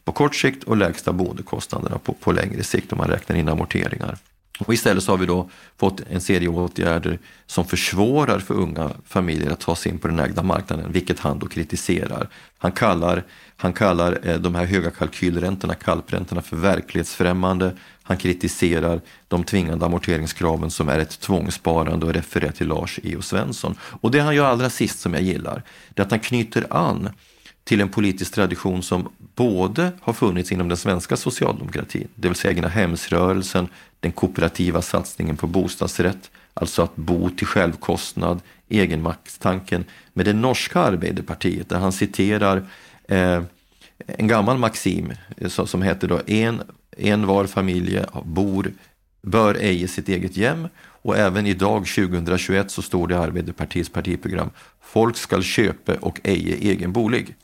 på 0.03 0.11
kort 0.11 0.35
sikt 0.35 0.63
och 0.63 0.77
lägsta 0.77 1.13
boendekostnaderna 1.13 1.97
på, 1.97 2.13
på 2.13 2.31
längre 2.31 2.63
sikt 2.63 2.91
om 2.91 2.97
man 2.97 3.07
räknar 3.07 3.35
in 3.35 3.49
amorteringar. 3.49 4.17
Och 4.59 4.73
istället 4.73 5.03
så 5.03 5.11
har 5.11 5.17
vi 5.17 5.25
då 5.25 5.49
fått 5.77 6.01
en 6.09 6.21
serie 6.21 6.47
åtgärder 6.47 7.19
som 7.45 7.65
försvårar 7.65 8.39
för 8.39 8.53
unga 8.53 8.91
familjer 9.05 9.51
att 9.51 9.59
ta 9.59 9.75
sig 9.75 9.91
in 9.91 9.99
på 9.99 10.07
den 10.07 10.19
ägda 10.19 10.43
marknaden, 10.43 10.91
vilket 10.91 11.19
han 11.19 11.39
då 11.39 11.47
kritiserar. 11.47 12.27
Han 12.57 12.71
kallar, 12.71 13.23
han 13.57 13.73
kallar 13.73 14.19
eh, 14.23 14.37
de 14.37 14.55
här 14.55 14.65
höga 14.65 14.91
kalkylräntorna, 14.91 15.73
kalpräntorna, 15.73 16.41
för 16.41 16.55
verklighetsfrämmande. 16.55 17.75
Han 18.03 18.17
kritiserar 18.17 19.01
de 19.27 19.43
tvingande 19.43 19.85
amorteringskraven 19.85 20.71
som 20.71 20.89
är 20.89 20.99
ett 20.99 21.19
tvångssparande 21.19 22.05
och 22.05 22.13
refererar 22.13 22.51
till 22.51 22.67
Lars 22.67 22.99
E.O. 23.03 23.21
Svensson. 23.21 23.75
Och 23.81 24.11
det 24.11 24.19
han 24.19 24.35
gör 24.35 24.45
allra 24.45 24.69
sist 24.69 24.99
som 24.99 25.13
jag 25.13 25.23
gillar, 25.23 25.63
det 25.89 26.01
är 26.01 26.05
att 26.05 26.11
han 26.11 26.19
knyter 26.19 26.67
an 26.69 27.09
till 27.67 27.81
en 27.81 27.89
politisk 27.89 28.33
tradition 28.33 28.83
som 28.83 29.09
både 29.35 29.91
har 30.01 30.13
funnits 30.13 30.51
inom 30.51 30.67
den 30.67 30.77
svenska 30.77 31.17
socialdemokratin, 31.17 32.07
det 32.15 32.27
vill 32.27 32.37
säga 32.37 32.51
egna 32.51 32.67
hemsrörelsen, 32.67 33.67
den 33.99 34.11
kooperativa 34.11 34.81
satsningen 34.81 35.37
på 35.37 35.47
bostadsrätt, 35.47 36.31
alltså 36.53 36.81
att 36.81 36.95
bo 36.95 37.29
till 37.29 37.47
självkostnad, 37.47 38.41
egenmaktstanken, 38.69 39.85
med 40.13 40.25
det 40.25 40.33
norska 40.33 40.79
Arbeiderpartiet 40.79 41.69
där 41.69 41.79
han 41.79 41.91
citerar 41.91 42.63
eh, 43.07 43.43
en 44.07 44.27
gammal 44.27 44.57
maxim 44.57 45.13
eh, 45.37 45.49
som, 45.49 45.67
som 45.67 45.81
heter 45.81 46.07
då 46.07 46.21
en, 46.27 46.61
en 46.97 47.27
var 47.27 47.45
familj 47.45 48.01
bor, 48.23 48.71
bör 49.21 49.55
eje 49.55 49.87
sitt 49.87 50.09
eget 50.09 50.37
hem 50.37 50.67
och 50.79 51.17
även 51.17 51.45
idag 51.45 51.85
2021 51.87 52.71
så 52.71 52.81
står 52.81 53.07
det 53.07 53.13
i 53.13 53.17
Arbeiderpartiets 53.17 53.89
partiprogram 53.89 54.49
Folk 54.81 55.17
skall 55.17 55.43
köpa 55.43 55.93
och 55.93 56.19
eje 56.23 56.55
egen 56.55 56.93
bolig. 56.93 57.35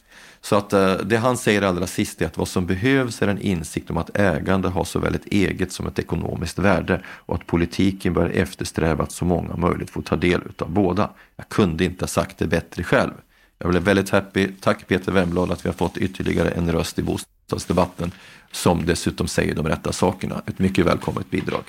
Så 0.46 0.56
att 0.56 0.74
eh, 0.74 0.96
det 0.96 1.18
han 1.18 1.38
säger 1.38 1.62
allra 1.62 1.88
sist 1.88 2.22
är 2.22 2.26
att 2.26 2.38
vad 2.38 2.48
som 2.48 2.66
behövs 2.66 3.22
är 3.22 3.28
en 3.28 3.42
insikt 3.42 3.90
om 3.90 3.98
att 3.98 4.18
ägande 4.18 4.68
har 4.68 4.84
såväl 4.84 5.16
ett 5.16 5.26
eget 5.26 5.72
som 5.72 5.88
ett 5.88 6.00
ekonomiskt 6.00 6.60
värde 6.60 7.02
och 7.08 7.36
att 7.36 7.48
politiken 7.48 8.14
bör 8.14 8.30
eftersträva 8.30 9.04
att 9.04 9.12
så 9.12 9.26
många 9.26 9.56
möjligt 9.56 9.90
får 9.90 10.02
ta 10.02 10.16
del 10.16 10.42
av 10.60 10.72
båda. 10.72 11.10
Jag 11.36 11.50
kunde 11.50 11.86
inte 11.86 12.04
ha 12.04 12.08
sagt 12.08 12.38
det 12.38 12.48
bättre 12.48 12.84
själv. 12.84 13.12
Jag 13.58 13.70
blev 13.70 13.84
väldigt 13.84 14.10
happy. 14.10 14.48
Tack 14.62 14.88
Peter 14.88 15.12
Wemblad 15.12 15.52
att 15.52 15.66
vi 15.66 15.70
har 15.70 15.74
fått 15.74 15.98
ytterligare 15.98 16.50
en 16.50 16.72
röst 16.72 17.00
i 17.00 17.04
bostadsdebatten 17.04 18.12
som 18.52 18.86
dessutom 18.86 19.28
säger 19.28 19.56
de 19.56 19.68
rätta 19.68 19.92
sakerna. 19.92 20.42
Ett 20.46 20.60
mycket 20.60 20.86
välkommet 20.86 21.30
bidrag. 21.30 21.64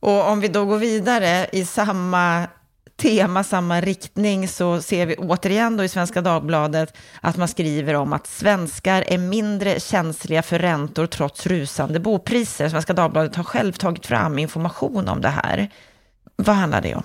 Och 0.00 0.28
om 0.28 0.40
vi 0.40 0.48
då 0.48 0.64
går 0.64 0.78
vidare 0.78 1.46
i 1.52 1.64
samma 1.64 2.46
tema, 2.96 3.44
samma 3.44 3.80
riktning 3.80 4.48
så 4.48 4.82
ser 4.82 5.06
vi 5.06 5.16
återigen 5.16 5.76
då 5.76 5.84
i 5.84 5.88
Svenska 5.88 6.20
Dagbladet 6.20 6.96
att 7.20 7.36
man 7.36 7.48
skriver 7.48 7.94
om 7.94 8.12
att 8.12 8.26
svenskar 8.26 9.04
är 9.08 9.18
mindre 9.18 9.80
känsliga 9.80 10.42
för 10.42 10.58
räntor 10.58 11.06
trots 11.06 11.46
rusande 11.46 12.00
bopriser. 12.00 12.68
Svenska 12.68 12.92
Dagbladet 12.92 13.36
har 13.36 13.44
själv 13.44 13.72
tagit 13.72 14.06
fram 14.06 14.38
information 14.38 15.08
om 15.08 15.20
det 15.20 15.28
här. 15.28 15.70
Vad 16.36 16.56
handlar 16.56 16.80
det 16.80 16.94
om? 16.94 17.02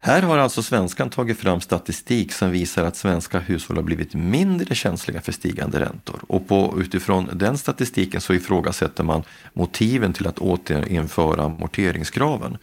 Här 0.00 0.22
har 0.22 0.38
alltså 0.38 0.62
svenskan 0.62 1.10
tagit 1.10 1.38
fram 1.38 1.60
statistik 1.60 2.32
som 2.32 2.50
visar 2.50 2.84
att 2.84 2.96
svenska 2.96 3.38
hushåll 3.38 3.76
har 3.76 3.82
blivit 3.82 4.14
mindre 4.14 4.74
känsliga 4.74 5.20
för 5.20 5.32
stigande 5.32 5.80
räntor. 5.80 6.20
Och 6.28 6.48
på, 6.48 6.74
utifrån 6.78 7.28
den 7.32 7.58
statistiken 7.58 8.20
så 8.20 8.34
ifrågasätter 8.34 9.04
man 9.04 9.22
motiven 9.52 10.12
till 10.12 10.26
att 10.26 10.38
återinföra 10.38 11.44
amorteringskraven. 11.44 12.58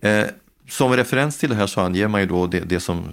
Eh, 0.00 0.24
som 0.68 0.96
referens 0.96 1.38
till 1.38 1.48
det 1.48 1.54
här 1.54 1.66
så 1.66 1.80
anger 1.80 2.08
man 2.08 2.20
ju 2.20 2.26
då 2.26 2.46
det, 2.46 2.60
det 2.60 2.80
som 2.80 3.04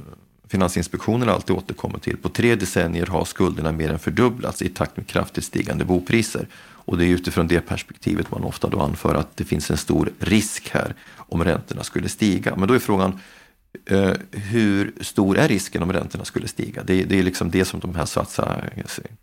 Finansinspektionen 0.48 1.30
alltid 1.30 1.56
återkommer 1.56 2.00
till. 2.00 2.18
På 2.18 2.30
tre 2.30 2.56
decennier 2.56 3.06
har 3.06 3.26
skulderna 3.26 3.72
mer 3.72 3.90
än 3.90 4.00
fördubblats 4.00 4.62
i 4.62 4.70
takt 4.70 4.98
med 4.98 5.08
kraftigt 5.08 5.44
stigande 5.44 5.86
bopriser. 5.86 6.48
Och 6.58 6.98
det 6.98 7.06
är 7.06 7.10
utifrån 7.10 7.48
det 7.48 7.62
perspektivet 7.62 8.32
man 8.32 8.44
ofta 8.44 8.68
då 8.68 8.80
anför 8.80 9.16
att 9.16 9.38
det 9.38 9.44
finns 9.44 9.72
en 9.72 9.78
stor 9.78 10.10
risk 10.20 10.70
här 10.70 10.94
om 11.16 11.44
räntorna 11.44 11.84
skulle 11.84 12.10
stiga. 12.10 12.56
Men 12.56 12.68
då 12.68 12.74
är 12.74 12.80
frågan, 12.80 13.20
Eh, 13.86 14.14
hur 14.32 14.94
stor 15.02 15.38
är 15.38 15.48
risken 15.48 15.84
om 15.84 15.94
räntorna 15.94 16.26
skulle 16.26 16.48
stiga? 16.48 16.84
Det, 16.84 17.04
det 17.04 17.20
är 17.20 17.24
liksom 17.24 17.52
det 17.52 17.66
som 17.66 17.80
de 17.80 17.96
här 17.96 18.06
satsa 18.06 18.62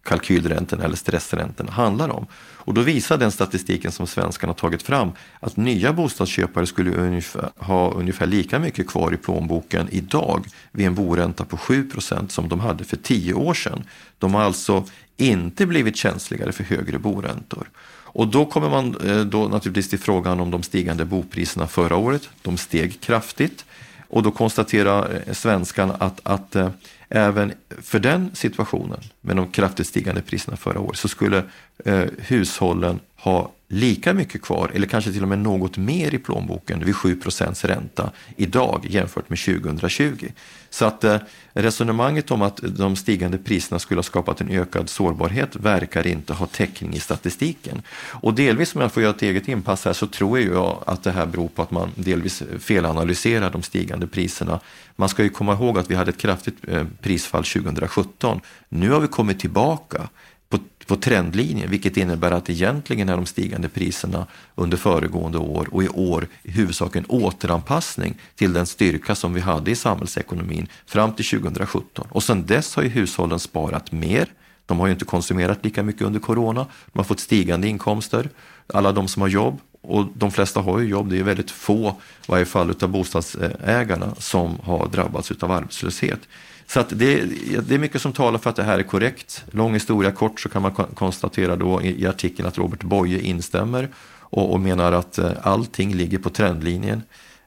kalkylräntorna 0.02 0.85
eller 0.85 0.97
stressräntorna 0.97 1.73
handlar 1.73 2.09
om. 2.09 2.26
Och 2.64 2.75
då 2.75 2.80
visar 2.80 3.18
den 3.18 3.32
statistiken 3.32 3.92
som 3.92 4.06
svenskarna 4.06 4.50
har 4.50 4.59
tagit 4.59 4.82
fram 4.82 5.12
att 5.40 5.56
nya 5.56 5.92
bostadsköpare 5.92 6.66
skulle 6.66 6.90
ungefär, 6.90 7.50
ha 7.56 7.90
ungefär 7.92 8.26
lika 8.26 8.59
mycket 8.59 8.87
kvar 8.87 9.14
i 9.14 9.16
plånboken 9.16 9.88
idag 9.90 10.47
vid 10.73 10.87
en 10.87 10.94
boränta 10.94 11.44
på 11.44 11.56
7% 11.56 12.28
som 12.28 12.49
de 12.49 12.61
hade 12.61 12.85
för 12.85 12.97
10 12.97 13.35
år 13.35 13.54
sedan. 13.54 13.85
De 14.18 14.35
har 14.35 14.42
alltså 14.42 14.85
inte 15.16 15.66
blivit 15.66 15.97
känsligare 15.97 16.52
för 16.52 16.64
högre 16.64 16.99
boräntor. 16.99 17.71
Och 18.14 18.28
då 18.28 18.47
kommer 18.47 18.71
man 18.71 18.97
eh, 18.97 19.21
då 19.21 19.49
naturligtvis 19.49 19.88
till 19.88 19.99
frågan 19.99 20.40
om 20.40 20.50
de 20.50 20.62
stigande 20.62 21.04
bopriserna 21.04 21.66
förra 21.66 21.97
året. 21.97 22.28
De 22.42 22.56
steg 22.56 23.00
kraftigt. 23.00 23.64
Och 24.12 24.23
då 24.23 24.31
konstaterar 24.31 25.23
eh, 25.26 25.33
svenskan 25.33 25.92
att, 25.99 26.21
att 26.23 26.57
eh, 26.57 26.69
även 27.14 27.52
för 27.83 27.99
den 27.99 28.31
situationen 28.35 29.00
med 29.21 29.37
de 29.37 29.49
kraftigt 29.49 29.87
stigande 29.87 30.23
priserna 30.23 30.57
förra 30.57 30.81
året 30.81 30.99
så 30.99 31.09
skulle 31.09 31.45
eh, 31.85 32.04
hushållen 32.19 33.00
ha 33.16 33.50
lika 33.73 34.14
mycket 34.14 34.42
kvar 34.42 34.71
eller 34.75 34.87
kanske 34.87 35.12
till 35.12 35.23
och 35.23 35.28
med 35.28 35.38
något 35.38 35.76
mer 35.76 36.14
i 36.14 36.19
plånboken 36.19 36.85
vid 36.85 36.95
7% 36.95 37.66
ränta 37.66 38.11
idag 38.37 38.87
jämfört 38.88 39.28
med 39.28 39.38
2020. 39.38 40.28
Så 40.71 40.85
att 40.85 41.04
eh, 41.04 41.19
resonemanget 41.52 42.31
om 42.31 42.42
att 42.42 42.61
de 42.62 42.97
stigande 42.97 43.38
priserna 43.38 43.78
skulle 43.78 43.99
ha 43.99 44.02
skapat 44.02 44.40
en 44.40 44.50
ökad 44.50 44.88
sårbarhet 44.88 45.57
verkar 45.57 46.07
inte 46.07 46.33
ha 46.33 46.47
täckning 46.47 46.95
i 46.95 47.00
statistiken. 47.00 47.83
Och 47.95 48.35
delvis, 48.35 48.75
om 48.75 48.81
jag 48.81 48.92
får 48.92 49.02
göra 49.02 49.14
ett 49.14 49.23
eget 49.23 49.49
inpass 49.49 49.85
här, 49.85 49.92
så 49.92 50.07
tror 50.07 50.40
jag 50.40 50.83
att 50.87 51.02
det 51.02 51.12
här 51.12 51.26
beror 51.26 51.49
på 51.49 51.62
att 51.62 51.71
man 51.71 51.90
delvis 51.95 52.42
felanalyserar 52.59 53.50
de 53.50 53.62
stigande 53.62 54.07
priserna. 54.07 54.61
Man 54.97 55.09
ska 55.09 55.23
ju 55.23 55.29
komma 55.29 55.53
ihåg 55.53 55.79
att 55.79 55.91
vi 55.91 55.95
hade 55.95 56.11
ett 56.11 56.19
kraftigt 56.19 56.57
eh, 56.69 56.85
prisfall 57.01 57.45
2017. 57.45 58.41
Nu 58.69 58.91
har 58.91 59.01
vi 59.01 59.09
kommit 59.09 59.41
tillbaka 59.41 60.09
på, 60.49 60.59
på 60.87 60.97
trendlinjen, 60.97 61.71
vilket 61.71 61.97
innebär 61.97 62.31
att 62.31 62.51
egentligen 62.51 63.09
är 63.09 63.17
de 63.17 63.27
stigande 63.27 63.69
priserna 63.69 64.27
under 64.55 64.77
föregående 64.77 65.39
år 65.39 65.69
och 65.71 65.85
i 65.85 65.89
år 65.89 66.29
i 66.43 66.51
huvudsak 66.51 66.97
en 66.97 67.05
återanpassning 67.09 68.15
till 68.35 68.53
den 68.53 68.67
styrka 68.67 69.15
som 69.15 69.35
vi 69.35 69.41
hade 69.41 69.71
i 69.71 69.75
samhällsekonomin 69.75 70.69
fram 70.87 71.13
till 71.13 71.25
2017. 71.25 72.07
Och 72.11 72.23
sedan 72.23 72.47
dess 72.47 72.77
har 72.77 72.83
ju 72.83 72.89
hushållen 72.89 73.39
sparat 73.39 73.93
mer. 73.93 74.29
De 74.67 74.81
har 74.81 74.87
ju 74.87 74.93
inte 74.93 75.05
konsumerat 75.05 75.65
lika 75.65 75.83
mycket 75.83 76.03
under 76.03 76.21
corona. 76.21 76.67
De 76.93 76.99
har 76.99 77.05
fått 77.05 77.21
stigande 77.21 77.69
inkomster. 77.69 78.29
Alla 78.67 78.93
de 78.93 79.09
som 79.09 79.23
har 79.23 79.29
jobb 79.29 79.61
och 79.83 80.07
de 80.15 80.31
flesta 80.31 80.61
har 80.61 80.79
ju 80.79 80.89
jobb, 80.89 81.11
det 81.11 81.19
är 81.19 81.23
väldigt 81.23 81.51
få, 81.51 81.89
i 81.89 82.25
varje 82.27 82.45
fall 82.45 82.71
utav 82.71 82.89
bostadsägarna, 82.89 84.15
som 84.19 84.59
har 84.62 84.89
drabbats 84.89 85.31
utav 85.31 85.51
arbetslöshet. 85.51 86.21
Så 86.67 86.81
att 86.81 86.89
det, 86.89 87.25
det 87.62 87.75
är 87.75 87.79
mycket 87.79 88.03
som 88.03 88.12
talar 88.12 88.39
för 88.39 88.51
att 88.51 88.57
det 88.57 88.62
här 88.62 88.79
är 88.79 88.83
korrekt. 88.83 89.45
Lång 89.51 89.75
historia 89.75 90.11
kort 90.11 90.41
så 90.41 90.49
kan 90.49 90.62
man 90.62 90.73
konstatera 90.95 91.57
då 91.57 91.83
i, 91.83 92.03
i 92.03 92.07
artikeln 92.07 92.49
att 92.49 92.59
Robert 92.59 92.83
Boye 92.83 93.21
instämmer 93.21 93.89
och, 94.33 94.53
och 94.53 94.61
menar 94.61 94.93
att 94.93 95.19
eh, 95.19 95.31
allting 95.43 95.95
ligger 95.95 96.19
på 96.19 96.31
trendlinjen. 96.31 97.03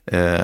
Eh, 0.05 0.43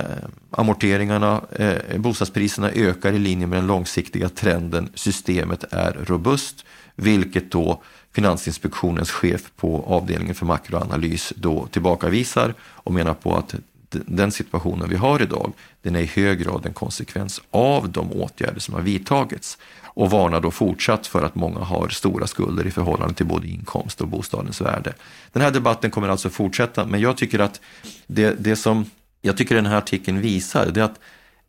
amorteringarna, 0.52 1.42
eh, 1.52 1.98
bostadspriserna 1.98 2.72
ökar 2.72 3.14
i 3.14 3.20
linje 3.20 3.48
med 3.48 3.58
den 3.58 3.68
långsiktiga 3.68 4.30
trenden. 4.30 4.90
Systemet 4.96 5.64
är 5.74 5.92
robust, 6.08 6.66
vilket 6.96 7.52
då 7.52 7.84
Finansinspektionens 8.14 9.12
chef 9.12 9.52
på 9.56 9.84
avdelningen 9.88 10.36
för 10.36 10.46
makroanalys 10.46 11.34
då 11.36 11.68
tillbakavisar 11.68 12.54
och 12.62 12.94
menar 12.94 13.14
på 13.14 13.36
att 13.36 13.56
den 13.90 14.32
situationen 14.32 14.90
vi 14.90 14.96
har 14.96 15.22
idag, 15.22 15.54
den 15.82 15.96
är 15.96 16.00
i 16.00 16.06
hög 16.06 16.40
grad 16.40 16.66
en 16.66 16.74
konsekvens 16.74 17.42
av 17.52 17.90
de 17.90 18.12
åtgärder 18.12 18.60
som 18.60 18.74
har 18.74 18.82
vidtagits 18.82 19.58
och 19.84 20.10
varnar 20.10 20.42
då 20.42 20.52
fortsatt 20.52 21.08
för 21.08 21.24
att 21.24 21.36
många 21.36 21.60
har 21.60 21.90
stora 21.90 22.28
skulder 22.28 22.68
i 22.68 22.72
förhållande 22.72 23.14
till 23.14 23.26
både 23.26 23.48
inkomst 23.48 24.02
och 24.02 24.08
bostadens 24.08 24.62
värde. 24.62 24.94
Den 25.32 25.42
här 25.42 25.52
debatten 25.52 25.92
kommer 25.92 26.10
alltså 26.10 26.30
fortsätta, 26.30 26.86
men 26.86 27.02
jag 27.02 27.18
tycker 27.18 27.40
att 27.40 27.62
det, 28.08 28.36
det 28.40 28.56
som 28.56 28.86
jag 29.22 29.38
tycker 29.38 29.56
den 29.56 29.66
här 29.66 29.78
artikeln 29.78 30.22
visar, 30.22 30.66
det 30.66 30.80
är 30.80 30.86
att 30.86 31.00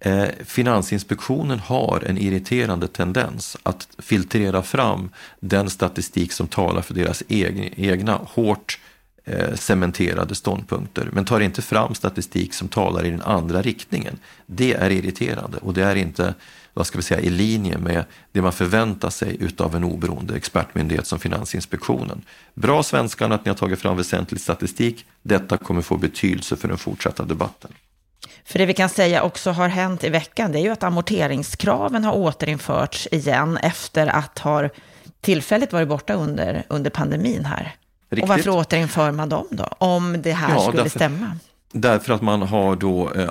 eh, 0.05 0.29
Finansinspektionen 0.45 1.59
har 1.59 2.05
en 2.07 2.19
irriterande 2.19 2.89
tendens 2.89 3.57
att 3.63 3.89
filtrera 3.99 4.63
fram 4.63 5.11
den 5.41 5.71
statistik 5.71 6.33
som 6.33 6.49
talar 6.49 6.83
för 6.83 6.95
deras 6.95 7.23
egna, 7.29 7.65
egna 7.77 8.21
hårt 8.25 8.79
eh, 9.25 9.55
cementerade 9.55 10.35
ståndpunkter, 10.35 11.09
men 11.13 11.25
tar 11.25 11.41
inte 11.41 11.63
fram 11.63 11.95
statistik 11.95 12.55
som 12.55 12.69
talar 12.69 13.05
i 13.05 13.11
den 13.11 13.23
andra 13.23 13.63
riktningen. 13.63 14.19
Det 14.47 14.75
är 14.75 14.91
irriterande 14.91 15.59
och 15.59 15.75
det 15.75 15.85
är 15.85 15.97
inte 15.97 16.35
vad 16.75 16.87
ska 16.87 16.99
vi 16.99 17.03
säga, 17.03 17.21
i 17.21 17.31
linje 17.31 17.79
med 17.79 18.05
det 18.33 18.43
man 18.43 18.53
förväntar 18.53 19.11
sig 19.11 19.37
utav 19.41 19.77
en 19.77 19.85
oberoende 19.85 20.37
expertmyndighet 20.37 21.07
som 21.07 21.19
Finansinspektionen. 21.19 22.23
Bra 22.55 22.83
svenskarna 22.83 23.35
att 23.35 23.45
ni 23.45 23.49
har 23.49 23.57
tagit 23.57 23.79
fram 23.79 23.97
väsentlig 23.97 24.41
statistik. 24.41 25.07
Detta 25.23 25.57
kommer 25.57 25.83
få 25.83 25.97
betydelse 25.97 26.57
för 26.57 26.69
den 26.69 26.79
fortsatta 26.79 27.25
debatten. 27.25 27.73
För 28.45 28.59
det 28.59 28.67
vi 28.67 28.75
kan 28.75 28.89
säga 28.89 29.23
också 29.23 29.51
har 29.51 29.69
hänt 29.69 30.05
i 30.05 30.09
veckan, 30.09 30.53
det 30.53 30.59
är 30.59 30.63
ju 30.63 30.71
att 30.71 30.83
amorteringskraven 30.83 32.05
har 32.05 32.13
återinförts 32.13 33.09
igen 33.11 33.57
efter 33.57 34.07
att 34.07 34.39
ha 34.39 34.69
tillfälligt 35.21 35.73
varit 35.73 35.89
borta 35.89 36.15
under, 36.15 36.63
under 36.69 36.91
pandemin 36.91 37.45
här. 37.45 37.75
Riktigt. 38.11 38.23
Och 38.23 38.29
varför 38.29 38.51
återinför 38.51 39.13
man 39.13 39.29
dem 39.29 39.47
då, 39.51 39.65
om 39.79 40.23
det 40.23 40.33
här 40.33 40.55
ja, 40.55 40.61
skulle 40.61 40.83
därför, 40.83 40.99
stämma? 40.99 41.37
Därför 41.73 42.15
att 42.15 42.23
man 42.23 42.43
har 42.43 42.77
då 42.77 43.13
eh, 43.13 43.29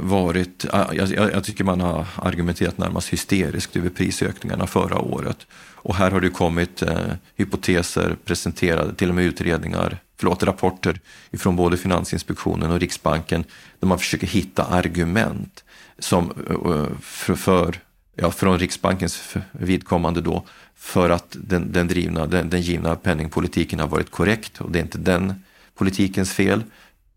varit, 0.00 0.64
eh, 0.72 0.86
jag, 0.92 1.10
jag, 1.10 1.44
tycker 1.44 1.64
man 1.64 1.80
har 1.80 2.06
argumenterat 2.16 2.78
närmast 2.78 3.08
hysteriskt 3.08 3.76
över 3.76 3.88
prisökningarna 3.88 4.66
förra 4.66 4.98
året. 4.98 5.46
Och 5.74 5.94
här 5.94 6.10
har 6.10 6.20
det 6.20 6.30
kommit 6.30 6.82
eh, 6.82 6.96
hypoteser 7.36 8.16
presenterade, 8.24 8.94
till 8.94 9.08
och 9.08 9.14
med 9.14 9.24
utredningar, 9.24 9.98
förlåt, 10.18 10.42
rapporter 10.42 11.00
ifrån 11.30 11.56
både 11.56 11.76
Finansinspektionen 11.76 12.70
och 12.70 12.80
Riksbanken 12.80 13.44
där 13.80 13.88
man 13.88 13.98
försöker 13.98 14.26
hitta 14.26 14.64
argument 14.64 15.64
som 15.98 16.32
eh, 16.50 16.72
eh, 16.72 16.86
för, 17.00 17.34
för 17.34 17.80
ja, 18.14 18.30
från 18.30 18.58
Riksbankens 18.58 19.34
vidkommande 19.52 20.20
då 20.20 20.44
för 20.76 21.10
att 21.10 21.36
den, 21.40 21.72
den, 21.72 21.88
drivna, 21.88 22.26
den, 22.26 22.50
den 22.50 22.60
givna 22.60 22.96
penningpolitiken 22.96 23.80
har 23.80 23.88
varit 23.88 24.10
korrekt 24.10 24.60
och 24.60 24.70
det 24.70 24.78
är 24.78 24.82
inte 24.82 24.98
den 24.98 25.34
politikens 25.74 26.32
fel. 26.32 26.62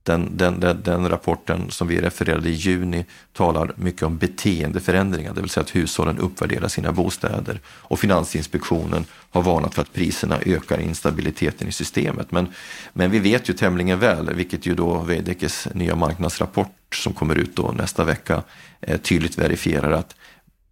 Den, 0.04 0.38
den, 0.38 0.60
den, 0.60 0.82
den, 0.84 1.10
rapporten 1.10 1.72
som 1.72 1.88
vi 1.88 2.02
refererade 2.02 2.50
i 2.50 2.52
juni 2.52 3.06
talar 3.34 3.72
mycket 3.76 4.04
om 4.04 4.18
beteendeförändringar, 4.18 5.34
det 5.34 5.42
vill 5.42 5.50
säga 5.50 5.64
att 5.64 5.76
hushållen 5.76 6.18
uppvärderar 6.18 6.68
sina 6.68 6.92
bostäder. 6.92 7.60
Och 7.68 8.00
Finansinspektionen 8.00 9.06
har 9.32 9.42
varnat 9.42 9.76
för 9.76 9.82
att 9.82 9.94
priserna 9.94 10.40
ökar 10.46 10.80
instabiliteten 10.80 11.68
i 11.68 11.72
systemet. 11.72 12.32
Men, 12.32 12.48
men 12.94 13.12
vi 13.12 13.20
vet 13.20 13.50
ju 13.50 13.54
tämligen 13.54 14.00
väl, 14.00 14.34
vilket 14.34 14.66
ju 14.66 14.76
då 14.76 14.98
Veidekkes 14.98 15.68
nya 15.74 15.96
marknadsrapport 15.96 16.96
som 16.96 17.14
kommer 17.14 17.36
ut 17.36 17.56
då 17.56 17.72
nästa 17.72 18.04
vecka 18.04 18.44
eh, 18.82 18.98
tydligt 18.98 19.38
verifierar 19.38 19.92
att 19.92 20.16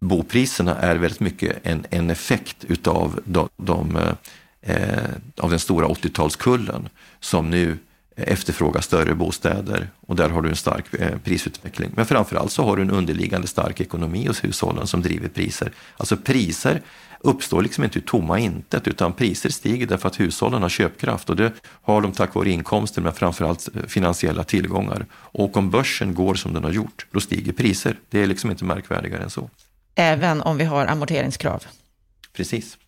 bopriserna 0.00 0.76
är 0.76 0.96
väldigt 0.96 1.20
mycket 1.20 1.56
en, 1.62 1.86
en 1.90 2.10
effekt 2.10 2.64
utav 2.64 3.20
de, 3.24 3.48
de 3.56 3.96
eh, 3.96 4.12
eh 4.60 5.04
av 5.36 5.50
den 5.50 5.58
stora 5.58 5.86
80-talskullen 5.86 6.88
som 7.20 7.50
nu 7.50 7.78
efterfrågar 8.18 8.80
större 8.80 9.14
bostäder 9.14 9.88
och 10.06 10.16
där 10.16 10.28
har 10.28 10.42
du 10.42 10.48
en 10.48 10.56
stark 10.56 10.94
eh, 10.94 11.18
prisutveckling. 11.18 11.90
Men 11.94 12.06
framförallt 12.06 12.52
så 12.52 12.64
har 12.64 12.76
du 12.76 12.82
en 12.82 12.90
underliggande 12.90 13.46
stark 13.46 13.80
ekonomi 13.80 14.26
hos 14.26 14.44
hushållen 14.44 14.86
som 14.86 15.02
driver 15.02 15.28
priser. 15.28 15.72
Alltså 15.96 16.16
priser 16.16 16.82
uppstår 17.20 17.62
liksom 17.62 17.84
inte 17.84 17.98
ur 17.98 18.02
tomma 18.02 18.38
intet 18.38 18.88
utan 18.88 19.12
priser 19.12 19.50
stiger 19.50 19.86
därför 19.86 20.08
att 20.08 20.20
hushållen 20.20 20.62
har 20.62 20.68
köpkraft 20.68 21.30
och 21.30 21.36
det 21.36 21.52
har 21.82 22.00
de 22.00 22.12
tack 22.12 22.34
vare 22.34 22.50
inkomster 22.50 23.02
men 23.02 23.12
framförallt 23.12 23.68
eh, 23.76 23.82
finansiella 23.82 24.44
tillgångar. 24.44 25.06
Och 25.12 25.56
om 25.56 25.70
börsen 25.70 26.14
går 26.14 26.34
som 26.34 26.54
den 26.54 26.64
har 26.64 26.70
gjort, 26.70 27.06
då 27.10 27.20
stiger 27.20 27.52
priser. 27.52 27.96
Det 28.10 28.22
är 28.22 28.26
liksom 28.26 28.50
inte 28.50 28.64
märkvärdigare 28.64 29.22
än 29.22 29.30
så. 29.30 29.50
Även 29.94 30.42
om 30.42 30.56
vi 30.56 30.64
har 30.64 30.86
amorteringskrav? 30.86 31.64
Precis. 32.32 32.78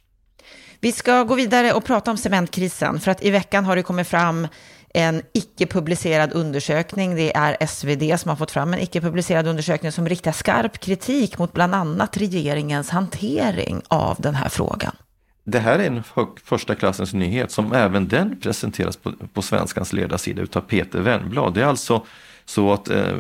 Vi 0.81 0.93
ska 0.93 1.25
gå 1.25 1.35
vidare 1.35 1.73
och 1.73 1.85
prata 1.85 2.11
om 2.11 2.17
cementkrisen, 2.17 3.01
för 3.01 3.11
att 3.11 3.25
i 3.25 3.31
veckan 3.31 3.65
har 3.65 3.77
det 3.77 3.83
kommit 3.83 4.09
fram 4.09 4.49
en 4.95 5.23
icke-publicerad 5.33 6.33
undersökning. 6.33 7.15
Det 7.15 7.37
är 7.37 7.67
SvD 7.67 8.21
som 8.21 8.29
har 8.29 8.37
fått 8.37 8.51
fram 8.51 8.75
en 8.75 8.81
icke-publicerad 8.81 9.47
undersökning 9.47 9.93
som 9.93 10.09
riktar 10.09 10.33
skarp 10.33 10.81
kritik 10.81 11.39
mot 11.39 11.53
bland 11.53 11.75
annat 11.75 12.17
regeringens 12.17 12.91
hantering 12.91 13.83
av 13.89 14.17
den 14.21 14.35
här 14.35 14.49
frågan. 14.49 14.97
Det 15.45 15.59
här 15.59 15.79
är 15.79 15.87
en 15.87 16.03
första 16.45 16.75
klassens 16.75 17.13
nyhet 17.13 17.51
som 17.51 17.73
även 17.73 18.09
den 18.09 18.41
presenteras 18.41 18.97
på, 18.97 19.13
på 19.33 19.43
Svenskans 19.43 19.93
ledarsida 19.93 20.43
utav 20.43 20.61
Peter 20.61 21.01
Wennblad. 21.01 21.55
Det 21.55 21.61
är 21.61 21.67
alltså 21.67 22.07
så 22.45 22.73
att 22.73 22.89
eh, 22.89 23.15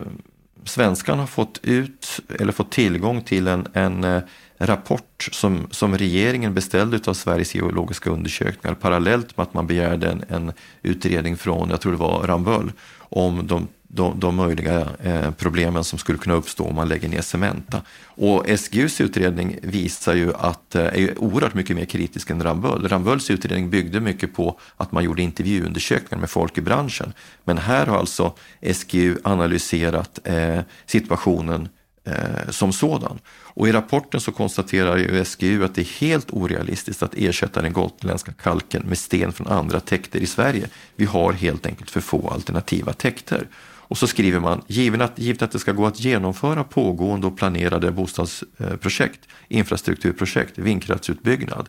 Svenskan 0.64 1.18
har 1.18 1.26
fått 1.26 1.60
ut 1.62 2.20
eller 2.40 2.52
fått 2.52 2.70
tillgång 2.70 3.22
till 3.22 3.46
en, 3.46 3.66
en 3.72 4.04
eh, 4.04 4.22
rapport 4.60 5.28
som, 5.32 5.66
som 5.70 5.98
regeringen 5.98 6.54
beställde 6.54 7.00
av 7.06 7.14
Sveriges 7.14 7.54
geologiska 7.54 8.10
undersökningar 8.10 8.74
parallellt 8.74 9.36
med 9.36 9.42
att 9.42 9.54
man 9.54 9.66
begärde 9.66 10.10
en, 10.10 10.24
en 10.28 10.52
utredning 10.82 11.36
från, 11.36 11.70
jag 11.70 11.80
tror 11.80 11.92
det 11.92 11.98
var 11.98 12.26
Ramböll, 12.26 12.72
om 12.98 13.46
de, 13.46 13.68
de, 13.88 14.20
de 14.20 14.36
möjliga 14.36 14.88
eh, 15.02 15.30
problemen 15.30 15.84
som 15.84 15.98
skulle 15.98 16.18
kunna 16.18 16.34
uppstå 16.34 16.64
om 16.64 16.74
man 16.74 16.88
lägger 16.88 17.08
ner 17.08 17.20
Cementa. 17.20 17.82
Och 18.02 18.46
SGUs 18.58 19.00
utredning 19.00 19.58
visar 19.62 20.14
ju 20.14 20.34
att, 20.34 20.74
eh, 20.74 20.84
är 20.84 21.18
oerhört 21.18 21.54
mycket 21.54 21.76
mer 21.76 21.84
kritisk 21.84 22.30
än 22.30 22.42
Ramböll. 22.42 22.88
Rambölls 22.88 23.30
utredning 23.30 23.70
byggde 23.70 24.00
mycket 24.00 24.34
på 24.34 24.58
att 24.76 24.92
man 24.92 25.04
gjorde 25.04 25.22
intervjuundersökningar 25.22 26.20
med 26.20 26.30
folk 26.30 26.58
i 26.58 26.60
branschen. 26.60 27.12
Men 27.44 27.58
här 27.58 27.86
har 27.86 27.98
alltså 27.98 28.32
SGU 28.74 29.16
analyserat 29.24 30.18
eh, 30.24 30.60
situationen 30.86 31.68
eh, 32.04 32.50
som 32.50 32.72
sådan. 32.72 33.18
Och 33.28 33.68
i 33.68 33.72
rapporten 33.72 34.20
så 34.20 34.32
konstaterar 34.32 34.96
ju 34.96 35.24
SGU 35.24 35.64
att 35.64 35.74
det 35.74 35.80
är 35.80 36.00
helt 36.00 36.30
orealistiskt 36.30 37.02
att 37.02 37.14
ersätta 37.14 37.62
den 37.62 37.72
gotländska 37.72 38.32
kalken 38.32 38.82
med 38.82 38.98
sten 38.98 39.32
från 39.32 39.46
andra 39.46 39.80
täkter 39.80 40.20
i 40.20 40.26
Sverige. 40.26 40.68
Vi 40.96 41.04
har 41.04 41.32
helt 41.32 41.66
enkelt 41.66 41.90
för 41.90 42.00
få 42.00 42.30
alternativa 42.30 42.92
täkter. 42.92 43.46
Och 43.90 43.98
så 43.98 44.06
skriver 44.06 44.40
man, 44.40 44.62
givet 44.66 45.00
att, 45.00 45.18
givet 45.18 45.42
att 45.42 45.50
det 45.50 45.58
ska 45.58 45.72
gå 45.72 45.86
att 45.86 46.00
genomföra 46.00 46.64
pågående 46.64 47.26
och 47.26 47.36
planerade 47.36 47.90
bostadsprojekt, 47.90 49.20
infrastrukturprojekt, 49.48 50.58
vindkraftsutbyggnad, 50.58 51.68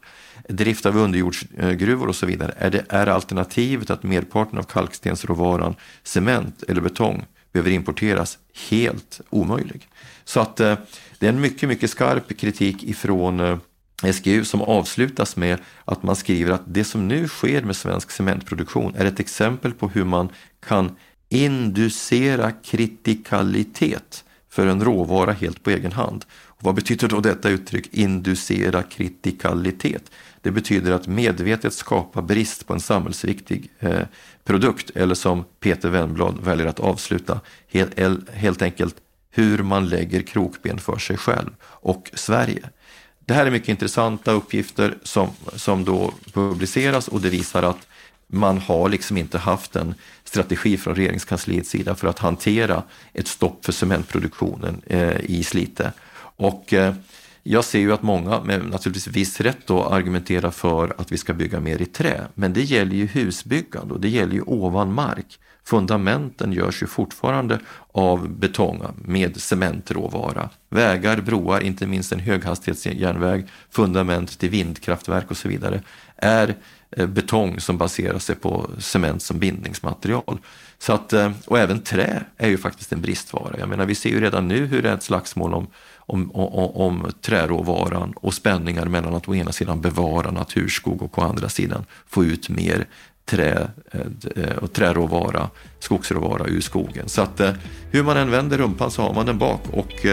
drift 0.50 0.86
av 0.86 0.98
underjordsgruvor 0.98 2.08
och 2.08 2.16
så 2.16 2.26
vidare, 2.26 2.54
är, 2.58 2.70
det, 2.70 2.86
är 2.90 3.08
alternativet 3.08 3.90
att 3.90 4.04
merparten 4.04 4.60
av 4.60 4.64
kalkstensråvaran, 4.64 5.76
cement 6.04 6.64
eller 6.64 6.82
betong 6.82 7.26
behöver 7.52 7.72
importeras 7.72 8.38
helt 8.70 9.22
omöjlig. 9.30 9.88
Så 10.24 10.40
att 10.40 10.60
eh, 10.60 10.78
det 11.20 11.26
är 11.26 11.30
en 11.30 11.42
mycket, 11.42 11.70
mycket 11.70 11.90
skarp 11.90 12.38
kritik 12.38 12.84
ifrån 12.84 13.40
eh, 13.40 13.58
SGU 14.14 14.46
som 14.46 14.62
avslutas 14.62 15.36
med 15.36 15.60
att 15.86 16.04
man 16.04 16.16
skriver 16.16 16.52
att 16.52 16.64
det 16.66 16.84
som 16.84 17.08
nu 17.08 17.28
sker 17.28 17.62
med 17.62 17.76
svensk 17.76 18.12
cementproduktion 18.12 18.96
är 18.96 19.06
ett 19.06 19.20
exempel 19.20 19.74
på 19.74 19.88
hur 19.88 20.04
man 20.04 20.30
kan 20.66 20.96
inducera 21.30 22.52
kritikalitet 22.52 24.24
för 24.50 24.68
en 24.68 24.84
råvara 24.84 25.32
helt 25.32 25.64
på 25.64 25.70
egen 25.70 25.92
hand. 25.92 26.26
Vad 26.64 26.76
betyder 26.76 27.08
då 27.08 27.20
detta 27.20 27.50
uttryck 27.50 27.88
inducera 27.92 28.84
kritikalitet? 28.84 30.12
Det 30.42 30.52
betyder 30.52 30.92
att 30.92 31.08
medvetet 31.08 31.74
skapa 31.74 32.22
brist 32.22 32.68
på 32.68 32.74
en 32.74 32.80
samhällsviktig 32.80 33.70
eh, 33.80 34.02
produkt 34.44 34.90
eller 34.90 35.16
som 35.16 35.44
Peter 35.60 35.90
Wennblad 35.90 36.44
väljer 36.44 36.66
att 36.68 36.80
avsluta, 36.80 37.40
helt, 37.68 38.00
helt 38.30 38.62
enkelt 38.62 38.96
hur 39.32 39.64
man 39.64 39.90
lägger 39.90 40.22
krokben 40.22 40.80
för 40.80 40.98
sig 40.98 41.18
själv 41.18 41.50
och 41.64 42.12
Sverige. 42.14 42.70
Det 43.26 43.34
här 43.34 43.46
är 43.46 43.52
mycket 43.52 43.70
intressanta 43.70 44.32
uppgifter 44.32 44.98
som, 45.04 45.30
som 45.56 45.86
då 45.86 46.14
publiceras 46.34 47.08
och 47.08 47.22
det 47.22 47.30
visar 47.30 47.64
att 47.64 47.88
man 48.28 48.58
har 48.58 48.90
liksom 48.90 49.18
inte 49.18 49.38
haft 49.38 49.76
en 49.76 49.96
strategi 50.24 50.78
från 50.78 50.96
regeringskansliets 50.96 51.70
sida 51.70 51.96
för 51.96 52.08
att 52.08 52.20
hantera 52.20 52.84
ett 53.14 53.28
stopp 53.28 53.66
för 53.66 53.72
cementproduktionen 53.72 54.82
eh, 54.88 55.20
i 55.22 55.44
Slite. 55.44 55.92
Och 56.42 56.74
eh, 56.74 56.94
jag 57.44 57.66
ser 57.66 57.80
ju 57.80 57.94
att 57.94 58.02
många, 58.02 58.42
med 58.44 58.66
naturligtvis 58.66 59.08
viss 59.08 59.42
rätt 59.42 59.68
då, 59.68 59.84
argumenterar 59.84 60.52
för 60.52 60.96
att 60.98 61.12
vi 61.12 61.18
ska 61.18 61.34
bygga 61.34 61.60
mer 61.60 61.82
i 61.82 61.86
trä. 61.86 62.22
Men 62.34 62.54
det 62.54 62.62
gäller 62.62 62.96
ju 62.96 63.06
husbyggande 63.06 63.94
och 63.94 64.00
det 64.00 64.10
gäller 64.10 64.34
ju 64.34 64.42
ovan 64.42 64.94
mark. 64.94 65.40
Fundamenten 65.64 66.54
görs 66.54 66.84
ju 66.84 66.88
fortfarande 66.88 67.60
av 67.92 68.30
betong 68.30 68.82
med 68.96 69.42
cementråvara. 69.42 70.50
Vägar, 70.70 71.22
broar, 71.22 71.60
inte 71.60 71.88
minst 71.88 72.12
en 72.12 72.20
höghastighetsjärnväg, 72.20 73.48
fundament 73.70 74.40
till 74.40 74.50
vindkraftverk 74.50 75.32
och 75.32 75.38
så 75.38 75.48
vidare 75.48 75.82
är 76.16 76.56
eh, 76.92 77.08
betong 77.08 77.60
som 77.60 77.78
baserar 77.78 78.20
sig 78.20 78.36
på 78.36 78.70
cement 78.80 79.22
som 79.22 79.40
bindningsmaterial. 79.40 80.38
Så 80.82 80.94
att, 80.94 81.14
eh, 81.14 81.32
och 81.48 81.60
även 81.60 81.80
trä 81.80 82.24
är 82.38 82.50
ju 82.50 82.58
faktiskt 82.58 82.94
en 82.94 83.02
bristvara. 83.02 83.56
Jag 83.60 83.70
menar, 83.70 83.86
vi 83.86 83.96
ser 83.96 84.10
ju 84.10 84.22
redan 84.22 84.48
nu 84.48 84.66
hur 84.66 84.82
det 84.82 84.90
är 84.90 84.94
ett 84.94 85.04
slagsmål 85.04 85.54
om 85.54 85.68
om, 86.06 86.32
om, 86.32 86.76
om 86.76 87.12
träråvaran 87.22 88.14
och 88.16 88.34
spänningar 88.34 88.86
mellan 88.86 89.16
att 89.16 89.30
å 89.30 89.36
ena 89.36 89.52
sidan 89.52 89.82
bevara 89.82 90.32
naturskog 90.32 91.02
och 91.02 91.18
å 91.18 91.22
andra 91.22 91.50
sidan 91.50 91.86
få 92.08 92.26
ut 92.26 92.50
mer 92.50 92.86
trä 93.26 93.68
eh, 93.92 94.02
eh, 94.36 94.58
och 94.58 94.74
träråvara, 94.74 95.50
skogsråvara 95.80 96.46
ur 96.46 96.62
skogen. 96.62 97.10
Så 97.10 97.22
att 97.22 97.42
hur 97.92 98.04
man 98.04 98.18
än 98.18 98.32
vänder 98.32 98.58
rumpan 98.58 98.92
så 98.92 99.02
har 99.02 99.14
man 99.14 99.26
den 99.26 99.38
bak 99.38 99.62
och 99.72 100.06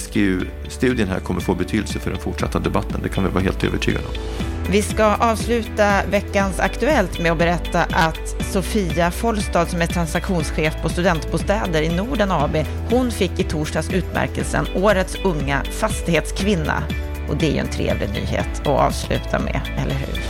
SGU-studien 0.00 1.08
här 1.08 1.20
kommer 1.20 1.40
få 1.40 1.54
betydelse 1.54 1.98
för 1.98 2.10
den 2.10 2.20
fortsatta 2.20 2.58
debatten. 2.58 3.00
Det 3.02 3.08
kan 3.08 3.24
vi 3.24 3.30
vara 3.30 3.44
helt 3.44 3.64
övertygade 3.64 4.04
om. 4.04 4.55
Vi 4.70 4.82
ska 4.82 5.04
avsluta 5.04 6.02
veckans 6.10 6.60
Aktuellt 6.60 7.18
med 7.18 7.32
att 7.32 7.38
berätta 7.38 7.82
att 7.82 8.36
Sofia 8.52 9.10
Follstad 9.10 9.68
som 9.68 9.82
är 9.82 9.86
transaktionschef 9.86 10.74
på 10.82 10.88
Studentbostäder 10.88 11.82
i 11.82 11.88
Norden 11.88 12.30
AB, 12.30 12.56
hon 12.90 13.10
fick 13.10 13.40
i 13.40 13.42
torsdags 13.42 13.90
utmärkelsen 13.90 14.66
Årets 14.74 15.16
unga 15.24 15.62
fastighetskvinna. 15.64 16.82
Och 17.28 17.36
det 17.36 17.46
är 17.46 17.52
ju 17.52 17.58
en 17.58 17.68
trevlig 17.68 18.08
nyhet 18.08 18.60
att 18.60 18.66
avsluta 18.66 19.38
med, 19.38 19.60
eller 19.78 19.94
hur? 19.94 20.20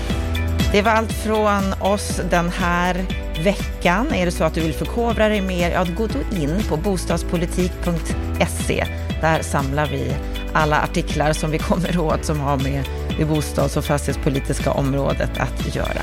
Det 0.73 0.83
var 0.83 0.91
allt 0.91 1.13
från 1.13 1.73
oss 1.81 2.21
den 2.31 2.49
här 2.49 3.05
veckan. 3.45 4.15
Är 4.15 4.27
det 4.27 4.33
så 4.33 4.45
att 4.45 4.55
du 4.55 4.61
vill 4.61 4.75
förkovra 4.75 5.29
dig 5.29 5.41
mer, 5.41 5.71
ja, 5.71 5.87
gå 5.97 6.07
då 6.07 6.37
in 6.37 6.63
på 6.69 6.77
bostadspolitik.se. 6.77 8.87
Där 9.21 9.43
samlar 9.43 9.87
vi 9.87 10.13
alla 10.53 10.81
artiklar 10.81 11.33
som 11.33 11.51
vi 11.51 11.59
kommer 11.59 11.99
åt 11.99 12.25
som 12.25 12.41
har 12.41 12.57
med 12.57 12.85
det 13.19 13.25
bostads 13.25 13.77
och 13.77 13.85
fastighetspolitiska 13.85 14.73
området 14.73 15.31
att 15.39 15.75
göra. 15.75 16.03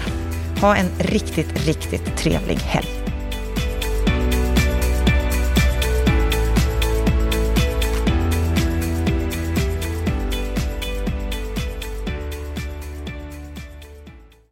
Ha 0.61 0.75
en 0.75 0.87
riktigt, 0.99 1.67
riktigt 1.67 2.17
trevlig 2.17 2.57
helg. 2.57 3.02